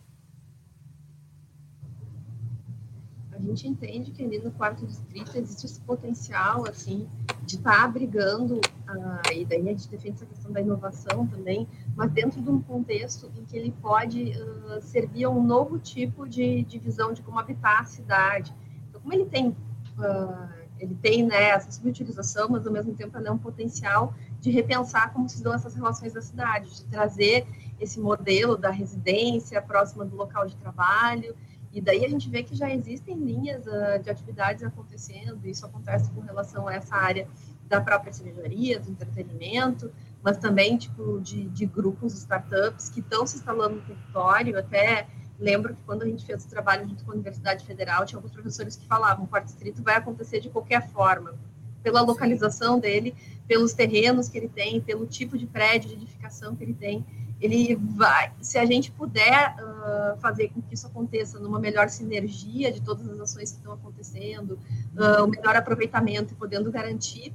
A 3.31 3.39
gente 3.39 3.67
entende 3.67 4.11
que 4.11 4.23
ali 4.23 4.39
no 4.39 4.49
quarto 4.51 4.85
distrito 4.85 5.37
existe 5.37 5.65
esse 5.65 5.81
potencial, 5.81 6.65
assim, 6.67 7.07
de 7.43 7.57
estar 7.57 7.77
tá 7.77 7.83
abrigando, 7.83 8.55
uh, 8.55 9.33
e 9.33 9.43
daí 9.43 9.61
a 9.61 9.71
gente 9.71 9.89
defende 9.89 10.15
essa 10.15 10.25
questão 10.25 10.51
da 10.53 10.61
inovação 10.61 11.27
também, 11.27 11.67
mas 11.95 12.11
dentro 12.11 12.41
de 12.41 12.49
um 12.49 12.61
contexto 12.61 13.29
em 13.35 13.43
que 13.43 13.57
ele 13.57 13.71
pode 13.81 14.31
uh, 14.31 14.81
servir 14.81 15.25
a 15.25 15.29
um 15.29 15.43
novo 15.43 15.77
tipo 15.77 16.27
de, 16.27 16.63
de 16.63 16.79
visão 16.79 17.11
de 17.11 17.21
como 17.21 17.37
habitar 17.37 17.81
a 17.81 17.85
cidade. 17.85 18.55
Então, 18.89 19.01
como 19.01 19.13
ele 19.13 19.25
tem, 19.25 19.49
uh, 19.49 20.64
ele 20.79 20.95
tem 20.95 21.25
né, 21.25 21.49
essa 21.49 21.71
subutilização, 21.71 22.49
mas 22.49 22.65
ao 22.65 22.73
mesmo 22.73 22.93
tempo 22.93 23.17
ele 23.17 23.27
é 23.27 23.31
um 23.31 23.37
potencial 23.37 24.13
de 24.39 24.51
repensar 24.51 25.13
como 25.13 25.27
se 25.29 25.41
dão 25.41 25.53
essas 25.53 25.75
relações 25.75 26.13
da 26.13 26.21
cidade, 26.21 26.75
de 26.75 26.83
trazer 26.85 27.47
esse 27.79 27.99
modelo 27.99 28.57
da 28.57 28.69
residência 28.69 29.61
próxima 29.61 30.05
do 30.05 30.15
local 30.15 30.45
de 30.45 30.55
trabalho. 30.57 31.35
E 31.71 31.81
daí 31.81 32.05
a 32.05 32.09
gente 32.09 32.29
vê 32.29 32.41
que 32.43 32.55
já 32.55 32.69
existem 32.69 33.17
linhas 33.17 33.65
uh, 33.65 34.01
de 34.01 34.09
atividades 34.09 34.63
acontecendo, 34.63 35.45
isso 35.45 35.65
acontece 35.65 36.09
com 36.11 36.21
relação 36.21 36.67
a 36.67 36.75
essa 36.75 36.95
área 36.95 37.27
da 37.67 37.81
própria 37.81 38.13
cervejaria, 38.13 38.79
do 38.79 38.91
entretenimento, 38.91 39.91
mas 40.23 40.37
também 40.37 40.77
tipo 40.77 41.19
de, 41.19 41.49
de 41.49 41.65
grupos, 41.65 42.13
startups 42.13 42.89
que 42.89 42.99
estão 42.99 43.25
se 43.25 43.37
instalando 43.37 43.75
no 43.75 43.81
território. 43.81 44.57
Até 44.57 45.07
lembro 45.39 45.75
que 45.75 45.81
quando 45.85 46.03
a 46.03 46.05
gente 46.05 46.25
fez 46.25 46.45
o 46.45 46.49
trabalho 46.49 46.87
junto 46.87 47.03
com 47.03 47.11
a 47.11 47.13
Universidade 47.13 47.65
Federal, 47.65 48.05
tinha 48.05 48.17
alguns 48.17 48.31
professores 48.31 48.75
que 48.75 48.85
falavam: 48.85 49.25
o 49.25 49.27
quarto 49.27 49.45
distrito 49.45 49.83
vai 49.83 49.95
acontecer 49.95 50.39
de 50.39 50.49
qualquer 50.49 50.87
forma, 50.89 51.35
pela 51.83 52.01
localização 52.01 52.79
dele, 52.79 53.15
pelos 53.47 53.73
terrenos 53.73 54.27
que 54.27 54.37
ele 54.37 54.49
tem, 54.49 54.81
pelo 54.81 55.05
tipo 55.05 55.37
de 55.37 55.45
prédio, 55.45 55.89
de 55.89 55.95
edificação 55.95 56.55
que 56.55 56.63
ele 56.63 56.73
tem. 56.73 57.05
Ele 57.39 57.75
vai, 57.75 58.31
se 58.39 58.57
a 58.57 58.65
gente 58.65 58.91
puder 58.91 59.55
uh, 59.59 60.17
fazer 60.19 60.49
com 60.49 60.61
que 60.61 60.73
isso 60.73 60.87
aconteça 60.87 61.37
numa 61.37 61.59
melhor 61.59 61.89
sinergia 61.89 62.71
de 62.71 62.81
todas 62.81 63.07
as 63.09 63.19
ações 63.19 63.51
que 63.51 63.57
estão 63.57 63.73
acontecendo, 63.73 64.57
uh, 64.95 65.23
um 65.23 65.27
melhor 65.27 65.55
aproveitamento 65.55 66.33
e 66.33 66.35
podendo 66.35 66.71
garantir 66.71 67.33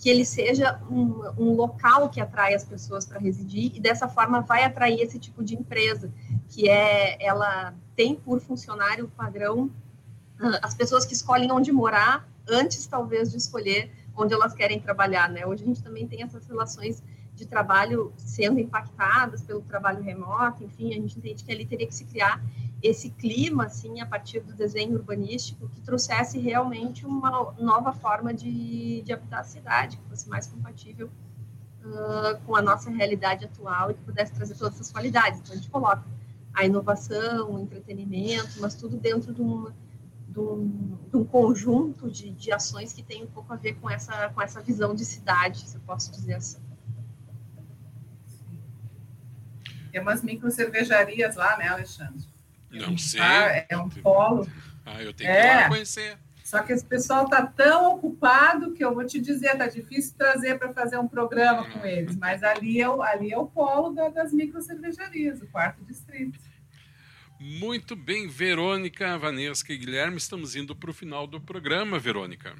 que 0.00 0.08
ele 0.08 0.24
seja 0.24 0.80
um, 0.90 1.20
um 1.38 1.52
local 1.52 2.08
que 2.08 2.22
atrai 2.22 2.54
as 2.54 2.64
pessoas 2.64 3.04
para 3.04 3.20
residir 3.20 3.70
e 3.76 3.80
dessa 3.80 4.08
forma 4.08 4.40
vai 4.40 4.64
atrair 4.64 4.98
esse 4.98 5.18
tipo 5.18 5.44
de 5.44 5.54
empresa 5.54 6.10
que 6.48 6.70
é 6.70 7.22
ela 7.22 7.74
tem 7.94 8.16
por 8.16 8.40
funcionário 8.40 9.12
padrão 9.14 9.66
uh, 10.40 10.58
as 10.62 10.72
pessoas 10.72 11.04
que 11.04 11.12
escolhem 11.12 11.52
onde 11.52 11.70
morar 11.70 12.26
antes 12.48 12.86
talvez 12.86 13.30
de 13.30 13.36
escolher 13.36 13.92
onde 14.16 14.32
elas 14.34 14.54
querem 14.54 14.80
trabalhar, 14.80 15.28
né? 15.28 15.46
Hoje 15.46 15.62
a 15.62 15.66
gente 15.66 15.82
também 15.82 16.06
tem 16.06 16.22
essas 16.22 16.46
relações 16.46 17.02
de 17.34 17.46
trabalho 17.46 18.12
sendo 18.16 18.58
impactadas 18.58 19.42
pelo 19.42 19.62
trabalho 19.62 20.02
remoto, 20.02 20.64
enfim, 20.64 20.90
a 20.90 20.96
gente 20.96 21.18
entende 21.18 21.44
que 21.44 21.52
ali 21.52 21.64
teria 21.64 21.86
que 21.86 21.94
se 21.94 22.04
criar 22.04 22.42
esse 22.82 23.10
clima, 23.10 23.66
assim, 23.66 24.00
a 24.00 24.06
partir 24.06 24.40
do 24.40 24.54
desenho 24.54 24.94
urbanístico, 24.94 25.68
que 25.68 25.80
trouxesse 25.82 26.38
realmente 26.38 27.04
uma 27.04 27.52
nova 27.58 27.92
forma 27.92 28.32
de, 28.32 29.02
de 29.02 29.12
habitar 29.12 29.40
a 29.40 29.44
cidade, 29.44 29.98
que 29.98 30.08
fosse 30.08 30.28
mais 30.28 30.46
compatível 30.46 31.10
uh, 31.84 32.40
com 32.46 32.56
a 32.56 32.62
nossa 32.62 32.90
realidade 32.90 33.44
atual 33.44 33.90
e 33.90 33.94
que 33.94 34.02
pudesse 34.02 34.32
trazer 34.32 34.54
todas 34.54 34.74
essas 34.74 34.90
qualidades. 34.90 35.40
Então, 35.40 35.52
a 35.52 35.56
gente 35.56 35.68
coloca 35.68 36.04
a 36.54 36.64
inovação, 36.64 37.54
o 37.54 37.60
entretenimento, 37.60 38.60
mas 38.60 38.74
tudo 38.74 38.96
dentro 38.96 39.34
de, 39.34 39.42
uma, 39.42 39.74
de, 40.28 40.40
um, 40.40 40.98
de 41.10 41.16
um, 41.16 41.24
conjunto 41.24 42.10
de, 42.10 42.30
de 42.30 42.50
ações 42.50 42.94
que 42.94 43.02
tem 43.02 43.22
um 43.22 43.28
pouco 43.28 43.52
a 43.52 43.56
ver 43.56 43.74
com 43.74 43.90
essa, 43.90 44.30
com 44.30 44.40
essa 44.40 44.60
visão 44.62 44.94
de 44.94 45.04
cidade, 45.04 45.68
se 45.68 45.76
eu 45.76 45.82
posso 45.82 46.10
dizer 46.10 46.34
assim. 46.34 46.58
Tem 49.92 50.00
umas 50.00 50.22
micro 50.22 50.50
cervejarias 50.50 51.36
lá, 51.36 51.58
né, 51.58 51.68
Alexandre? 51.68 52.24
Não 52.70 52.96
sei. 52.96 53.20
Tá, 53.20 53.66
é 53.68 53.76
um 53.76 53.88
polo. 53.88 54.46
Ah, 54.84 55.02
eu 55.02 55.12
tenho 55.12 55.30
é. 55.30 55.40
que 55.40 55.46
ir 55.46 55.56
lá 55.56 55.68
conhecer. 55.68 56.18
Só 56.44 56.62
que 56.62 56.72
esse 56.72 56.84
pessoal 56.84 57.26
está 57.26 57.46
tão 57.46 57.94
ocupado 57.94 58.72
que 58.72 58.84
eu 58.84 58.92
vou 58.92 59.06
te 59.06 59.20
dizer, 59.20 59.56
tá 59.56 59.68
difícil 59.68 60.14
trazer 60.18 60.58
para 60.58 60.72
fazer 60.72 60.98
um 60.98 61.06
programa 61.06 61.68
com 61.70 61.86
eles. 61.86 62.16
Mas 62.16 62.42
ali 62.42 62.80
é 62.80 62.88
o, 62.88 63.00
ali 63.02 63.32
é 63.32 63.38
o 63.38 63.46
polo 63.46 63.94
da, 63.94 64.08
das 64.08 64.32
micro 64.32 64.60
cervejarias, 64.60 65.40
o 65.40 65.46
quarto 65.46 65.84
distrito. 65.84 66.40
Muito 67.38 67.94
bem, 67.94 68.28
Verônica, 68.28 69.16
Vanesca 69.16 69.72
e 69.72 69.78
Guilherme, 69.78 70.16
estamos 70.16 70.56
indo 70.56 70.74
para 70.74 70.90
o 70.90 70.92
final 70.92 71.26
do 71.26 71.40
programa, 71.40 71.98
Verônica. 71.98 72.54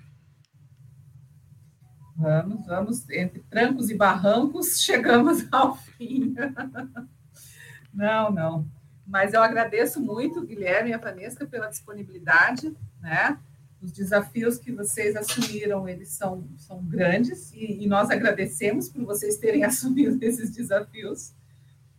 Vamos, 2.17 2.67
vamos, 2.67 3.11
entre 3.11 3.41
trancos 3.51 3.91
e 3.91 3.95
barrancos, 3.95 4.81
chegamos 4.85 5.47
ao 5.53 5.77
fim. 5.77 6.35
Não, 7.93 8.31
não. 8.31 8.80
Mas 9.07 9.35
eu 9.35 9.43
agradeço 9.43 10.01
muito, 10.01 10.47
Guilherme 10.47 10.91
e 10.91 10.93
a 10.93 10.99
Vanessa, 10.99 11.47
pela 11.47 11.69
disponibilidade, 11.69 12.77
né? 13.01 13.39
Os 13.81 13.93
desafios 13.93 14.59
que 14.59 14.71
vocês 14.71 15.17
assumiram, 15.17 15.89
eles 15.89 16.11
são, 16.11 16.47
são 16.59 16.83
grandes, 16.85 17.53
e, 17.53 17.83
e 17.83 17.87
nós 17.87 18.11
agradecemos 18.11 18.89
por 18.89 19.05
vocês 19.05 19.39
terem 19.39 19.65
assumido 19.65 20.23
esses 20.23 20.51
desafios, 20.51 21.33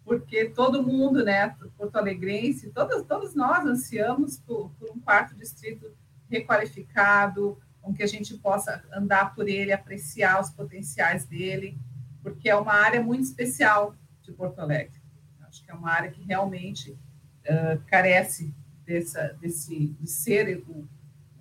porque 0.05 0.45
todo 0.45 0.83
mundo, 0.83 1.23
né, 1.23 1.55
Porto 1.77 1.95
Alegrense, 1.95 2.69
todos, 2.69 3.03
todos 3.03 3.33
nós 3.33 3.65
ansiamos 3.65 4.37
por, 4.37 4.69
por 4.79 4.91
um 4.91 4.99
quarto 4.99 5.35
distrito 5.35 5.91
requalificado, 6.29 7.57
com 7.81 7.93
que 7.93 8.03
a 8.03 8.07
gente 8.07 8.37
possa 8.37 8.83
andar 8.93 9.33
por 9.33 9.49
ele, 9.49 9.73
apreciar 9.73 10.39
os 10.39 10.49
potenciais 10.49 11.25
dele, 11.25 11.77
porque 12.21 12.49
é 12.49 12.55
uma 12.55 12.73
área 12.73 13.01
muito 13.01 13.23
especial 13.23 13.95
de 14.21 14.31
Porto 14.31 14.59
Alegre. 14.59 15.00
Acho 15.51 15.65
que 15.65 15.69
é 15.69 15.73
uma 15.73 15.91
área 15.91 16.09
que 16.09 16.23
realmente 16.23 16.91
uh, 16.91 17.77
carece 17.87 18.53
dessa, 18.85 19.35
desse, 19.41 19.87
de 19.99 20.09
ser 20.09 20.63
o, 20.65 20.87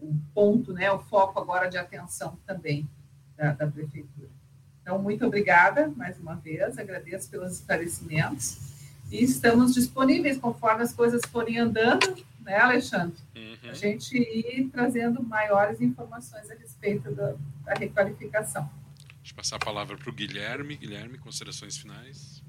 o, 0.01 0.21
ponto, 0.35 0.73
né, 0.73 0.91
o 0.91 0.99
foco 0.99 1.39
agora 1.39 1.69
de 1.69 1.79
atenção 1.79 2.37
também 2.45 2.91
da, 3.37 3.53
da 3.53 3.69
prefeitura. 3.69 4.29
Então, 4.83 5.01
muito 5.01 5.25
obrigada 5.25 5.87
mais 5.97 6.19
uma 6.19 6.35
vez, 6.35 6.77
agradeço 6.77 7.31
pelos 7.31 7.53
esclarecimentos 7.53 8.59
e 9.13 9.23
estamos 9.23 9.73
disponíveis 9.75 10.39
conforme 10.39 10.83
as 10.83 10.93
coisas 10.93 11.23
forem 11.31 11.59
andando, 11.59 12.17
né, 12.41 12.57
Alexandre? 12.57 13.17
Uhum. 13.37 13.71
A 13.71 13.75
gente 13.75 14.17
ir 14.17 14.69
trazendo 14.73 15.23
maiores 15.23 15.81
informações 15.81 16.51
a 16.51 16.55
respeito 16.55 17.15
da, 17.15 17.37
da 17.65 17.75
requalificação. 17.75 18.69
Deixa 19.19 19.33
eu 19.33 19.37
passar 19.37 19.57
a 19.57 19.61
palavra 19.61 19.97
para 19.97 20.11
o 20.11 20.13
Guilherme. 20.13 20.77
Guilherme, 20.77 21.19
considerações 21.19 21.77
finais. 21.77 22.40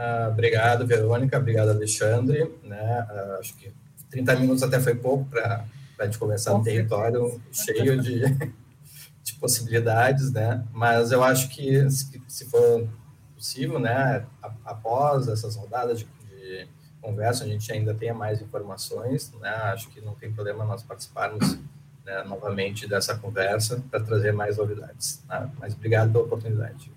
Uh, 0.00 0.30
obrigado, 0.30 0.86
Verônica. 0.86 1.36
Obrigado, 1.36 1.68
Alexandre. 1.68 2.50
Né? 2.64 3.06
Uh, 3.10 3.38
acho 3.38 3.54
que 3.54 3.70
30 4.10 4.36
minutos 4.36 4.62
até 4.62 4.80
foi 4.80 4.94
pouco 4.94 5.26
para 5.26 5.66
a 5.98 6.04
gente 6.06 6.18
começar 6.18 6.54
um 6.54 6.62
território 6.62 7.38
cheio 7.52 8.00
de, 8.00 8.22
de 9.22 9.34
possibilidades, 9.38 10.32
né? 10.32 10.64
Mas 10.72 11.12
eu 11.12 11.22
acho 11.22 11.50
que, 11.50 11.90
se, 11.90 12.20
se 12.26 12.46
for 12.46 12.88
possível, 13.34 13.78
né, 13.78 14.24
após 14.64 15.28
essas 15.28 15.56
rodadas 15.56 16.00
de, 16.00 16.06
de, 16.30 16.66
conversa, 17.00 17.44
a 17.44 17.46
gente 17.46 17.70
ainda 17.70 17.94
tenha 17.94 18.14
mais 18.14 18.40
informações, 18.40 19.30
né? 19.38 19.50
Acho 19.50 19.90
que 19.90 20.00
não 20.00 20.14
tem 20.14 20.32
problema 20.32 20.64
nós 20.64 20.82
participarmos 20.82 21.58
né, 22.06 22.22
novamente 22.24 22.88
dessa 22.88 23.16
conversa 23.16 23.82
para 23.90 24.00
trazer 24.00 24.32
mais 24.32 24.56
novidades. 24.56 25.22
Tá? 25.28 25.50
Mas 25.58 25.74
obrigado 25.74 26.10
pela 26.10 26.24
oportunidade. 26.24 26.90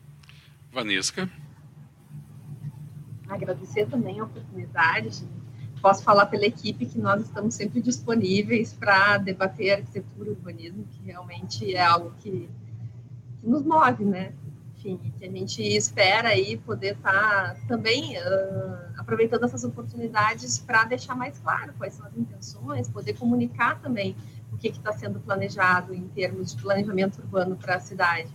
Vanesca. 0.72 1.30
Agradecer 3.34 3.88
também 3.88 4.20
a 4.20 4.26
oportunidade. 4.26 5.28
Posso 5.82 6.04
falar 6.04 6.28
pela 6.28 6.46
equipe 6.46 6.86
que 6.86 7.00
nós 7.00 7.24
estamos 7.24 7.56
sempre 7.56 7.82
disponíveis 7.82 8.74
para 8.74 9.18
debater 9.18 9.72
arquitetura 9.72 10.30
e 10.30 10.32
urbanismo, 10.34 10.86
que 10.86 11.04
realmente 11.04 11.76
é 11.76 11.84
algo 11.84 12.14
que, 12.20 12.50
que 13.40 13.48
nos 13.48 13.64
move, 13.64 14.06
né? 14.06 14.34
Enfim, 14.78 15.00
que 15.18 15.26
a 15.26 15.30
gente 15.30 15.62
espera 15.62 16.30
aí 16.30 16.58
poder 16.58 16.96
estar 16.96 17.56
tá 17.56 17.58
também 17.68 18.18
uh, 18.18 18.94
aproveitando 18.98 19.44
essas 19.46 19.64
oportunidades 19.64 20.60
para 20.60 20.86
deixar 20.86 21.16
mais 21.16 21.40
claro 21.40 21.74
quais 21.78 21.94
são 21.94 22.06
as 22.06 22.16
intenções, 22.16 22.90
poder 22.90 23.14
comunicar 23.14 23.82
também 23.82 24.16
o 24.52 24.58
que 24.58 24.68
está 24.68 24.94
sendo 24.94 25.20
planejado 25.20 25.94
em 25.94 26.08
termos 26.10 26.54
de 26.54 26.62
planejamento 26.62 27.20
urbano 27.20 27.56
para 27.56 27.76
a 27.76 27.80
cidade. 27.80 28.30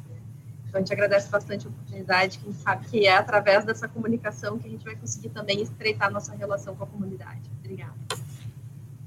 A 0.79 0.81
gente 0.81 0.93
agradece 0.93 1.29
bastante 1.29 1.67
a 1.67 1.71
oportunidade, 1.71 2.39
que 2.39 2.49
a 2.49 2.53
gente 2.53 2.63
sabe 2.63 2.87
que 2.87 3.05
é 3.05 3.17
através 3.17 3.65
dessa 3.65 3.89
comunicação 3.89 4.61
que 4.61 4.69
a 4.69 4.71
gente 4.71 4.85
vai 4.85 4.95
conseguir 4.95 5.31
também 5.31 5.61
estreitar 5.61 6.09
nossa 6.09 6.33
relação 6.37 6.77
com 6.77 6.85
a 6.85 6.87
comunidade. 6.87 7.51
Obrigada. 7.59 7.95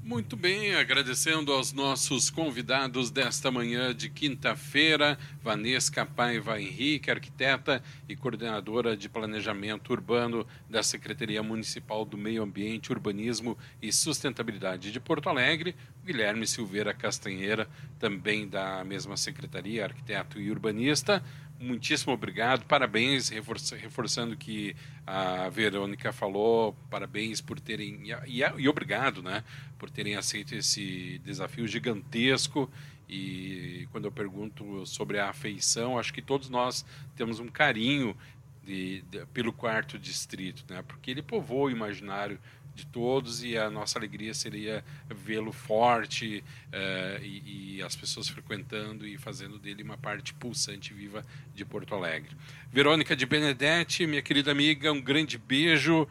Muito 0.04 0.36
bem, 0.36 0.74
agradecendo 0.74 1.50
aos 1.52 1.72
nossos 1.72 2.28
convidados 2.28 3.10
desta 3.10 3.50
manhã 3.50 3.94
de 3.94 4.10
quinta-feira, 4.10 5.16
Vanesca 5.42 6.04
Paiva 6.04 6.60
Henrique, 6.60 7.10
arquiteta 7.10 7.82
e 8.06 8.14
coordenadora 8.14 8.94
de 8.94 9.08
planejamento 9.08 9.90
urbano 9.90 10.46
da 10.68 10.82
Secretaria 10.82 11.42
Municipal 11.42 12.04
do 12.04 12.18
Meio 12.18 12.42
Ambiente, 12.42 12.92
Urbanismo 12.92 13.56
e 13.80 13.90
Sustentabilidade 13.90 14.92
de 14.92 15.00
Porto 15.00 15.30
Alegre, 15.30 15.74
Guilherme 16.04 16.46
Silveira 16.46 16.92
Castanheira, 16.92 17.66
também 17.98 18.46
da 18.46 18.84
mesma 18.84 19.16
secretaria, 19.16 19.84
arquiteto 19.84 20.38
e 20.38 20.50
urbanista, 20.50 21.22
muitíssimo 21.62 22.12
obrigado, 22.12 22.64
parabéns, 22.66 23.28
reforçando 23.28 24.36
que 24.36 24.74
a 25.06 25.48
Verônica 25.48 26.12
falou, 26.12 26.76
parabéns 26.90 27.40
por 27.40 27.60
terem, 27.60 28.02
e, 28.26 28.42
e, 28.58 28.68
obrigado, 28.68 29.22
né, 29.22 29.44
por 29.78 29.88
terem 29.88 30.16
aceito 30.16 30.54
esse 30.54 31.20
desafio 31.24 31.66
gigantesco. 31.66 32.70
E 33.08 33.86
quando 33.92 34.06
eu 34.06 34.12
pergunto 34.12 34.86
sobre 34.86 35.18
a 35.18 35.28
afeição, 35.28 35.98
acho 35.98 36.12
que 36.12 36.22
todos 36.22 36.48
nós 36.48 36.84
temos 37.14 37.38
um 37.38 37.48
carinho 37.48 38.16
de, 38.64 39.02
de, 39.02 39.24
pelo 39.26 39.52
quarto 39.52 39.98
distrito, 39.98 40.64
né, 40.68 40.82
porque 40.82 41.10
ele 41.10 41.22
povoa 41.22 41.66
o 41.66 41.70
imaginário 41.70 42.38
de 42.74 42.86
todos 42.86 43.44
e 43.44 43.56
a 43.56 43.70
nossa 43.70 43.98
alegria 43.98 44.32
seria 44.34 44.84
vê-lo 45.08 45.52
forte 45.52 46.42
uh, 46.68 47.22
e, 47.22 47.76
e, 47.76 47.82
as 47.82 47.94
pessoas 47.94 48.28
frequentando 48.28 49.06
e 49.06 49.18
fazendo 49.18 49.58
dele 49.58 49.82
uma 49.82 49.98
parte 49.98 50.32
pulsante 50.34 50.94
viva 50.94 51.24
de 51.54 51.64
Porto 51.64 51.94
Alegre. 51.94 52.36
Verônica 52.70 53.14
de 53.14 53.26
Benedetti, 53.26 54.06
minha 54.06 54.22
querida 54.22 54.50
amiga, 54.50 54.92
um 54.92 55.00
grande 55.00 55.36
beijo, 55.36 56.08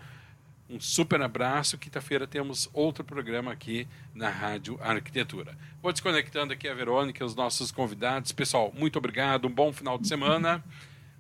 um 0.69 0.79
super 0.79 1.21
abraço. 1.21 1.77
Quinta-feira 1.77 2.25
temos 2.25 2.69
outro 2.73 3.03
programa 3.03 3.51
aqui 3.51 3.87
na 4.13 4.29
Rádio 4.29 4.79
Arquitetura. 4.81 5.57
Vou 5.81 5.91
desconectando 5.91 6.53
aqui 6.53 6.67
a 6.67 6.73
Verônica, 6.73 7.25
os 7.25 7.35
nossos 7.35 7.71
convidados. 7.71 8.31
Pessoal, 8.31 8.71
muito 8.75 8.97
obrigado, 8.97 9.47
um 9.47 9.51
bom 9.51 9.73
final 9.73 9.97
de 9.97 10.07
semana. 10.07 10.63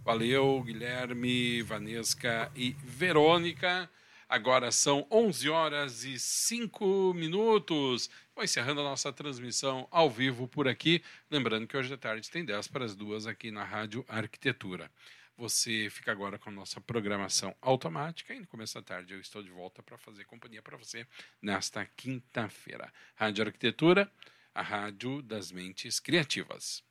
Valeu, 0.05 0.61
Guilherme, 0.63 1.61
Vanesca 1.61 2.51
e 2.55 2.75
Verônica. 2.83 3.89
Agora 4.31 4.71
são 4.71 5.05
11 5.11 5.49
horas 5.49 6.05
e 6.05 6.17
5 6.17 7.13
minutos. 7.13 8.09
Vou 8.33 8.45
encerrando 8.45 8.79
a 8.79 8.85
nossa 8.85 9.11
transmissão 9.11 9.89
ao 9.91 10.09
vivo 10.09 10.47
por 10.47 10.69
aqui. 10.69 11.03
Lembrando 11.29 11.67
que 11.67 11.75
hoje 11.75 11.93
à 11.93 11.97
tarde 11.97 12.31
tem 12.31 12.45
10 12.45 12.69
para 12.69 12.85
as 12.85 12.95
duas 12.95 13.27
aqui 13.27 13.51
na 13.51 13.65
Rádio 13.65 14.05
Arquitetura. 14.07 14.89
Você 15.35 15.89
fica 15.91 16.13
agora 16.13 16.39
com 16.39 16.49
a 16.49 16.53
nossa 16.53 16.79
programação 16.79 17.53
automática 17.61 18.33
e 18.33 18.39
no 18.39 18.47
começo 18.47 18.73
da 18.75 18.81
tarde 18.81 19.13
eu 19.13 19.19
estou 19.19 19.43
de 19.43 19.49
volta 19.49 19.83
para 19.83 19.97
fazer 19.97 20.23
companhia 20.23 20.61
para 20.61 20.77
você 20.77 21.05
nesta 21.41 21.85
quinta-feira. 21.85 22.89
Rádio 23.15 23.43
Arquitetura, 23.43 24.09
a 24.55 24.61
rádio 24.61 25.21
das 25.21 25.51
mentes 25.51 25.99
criativas. 25.99 26.81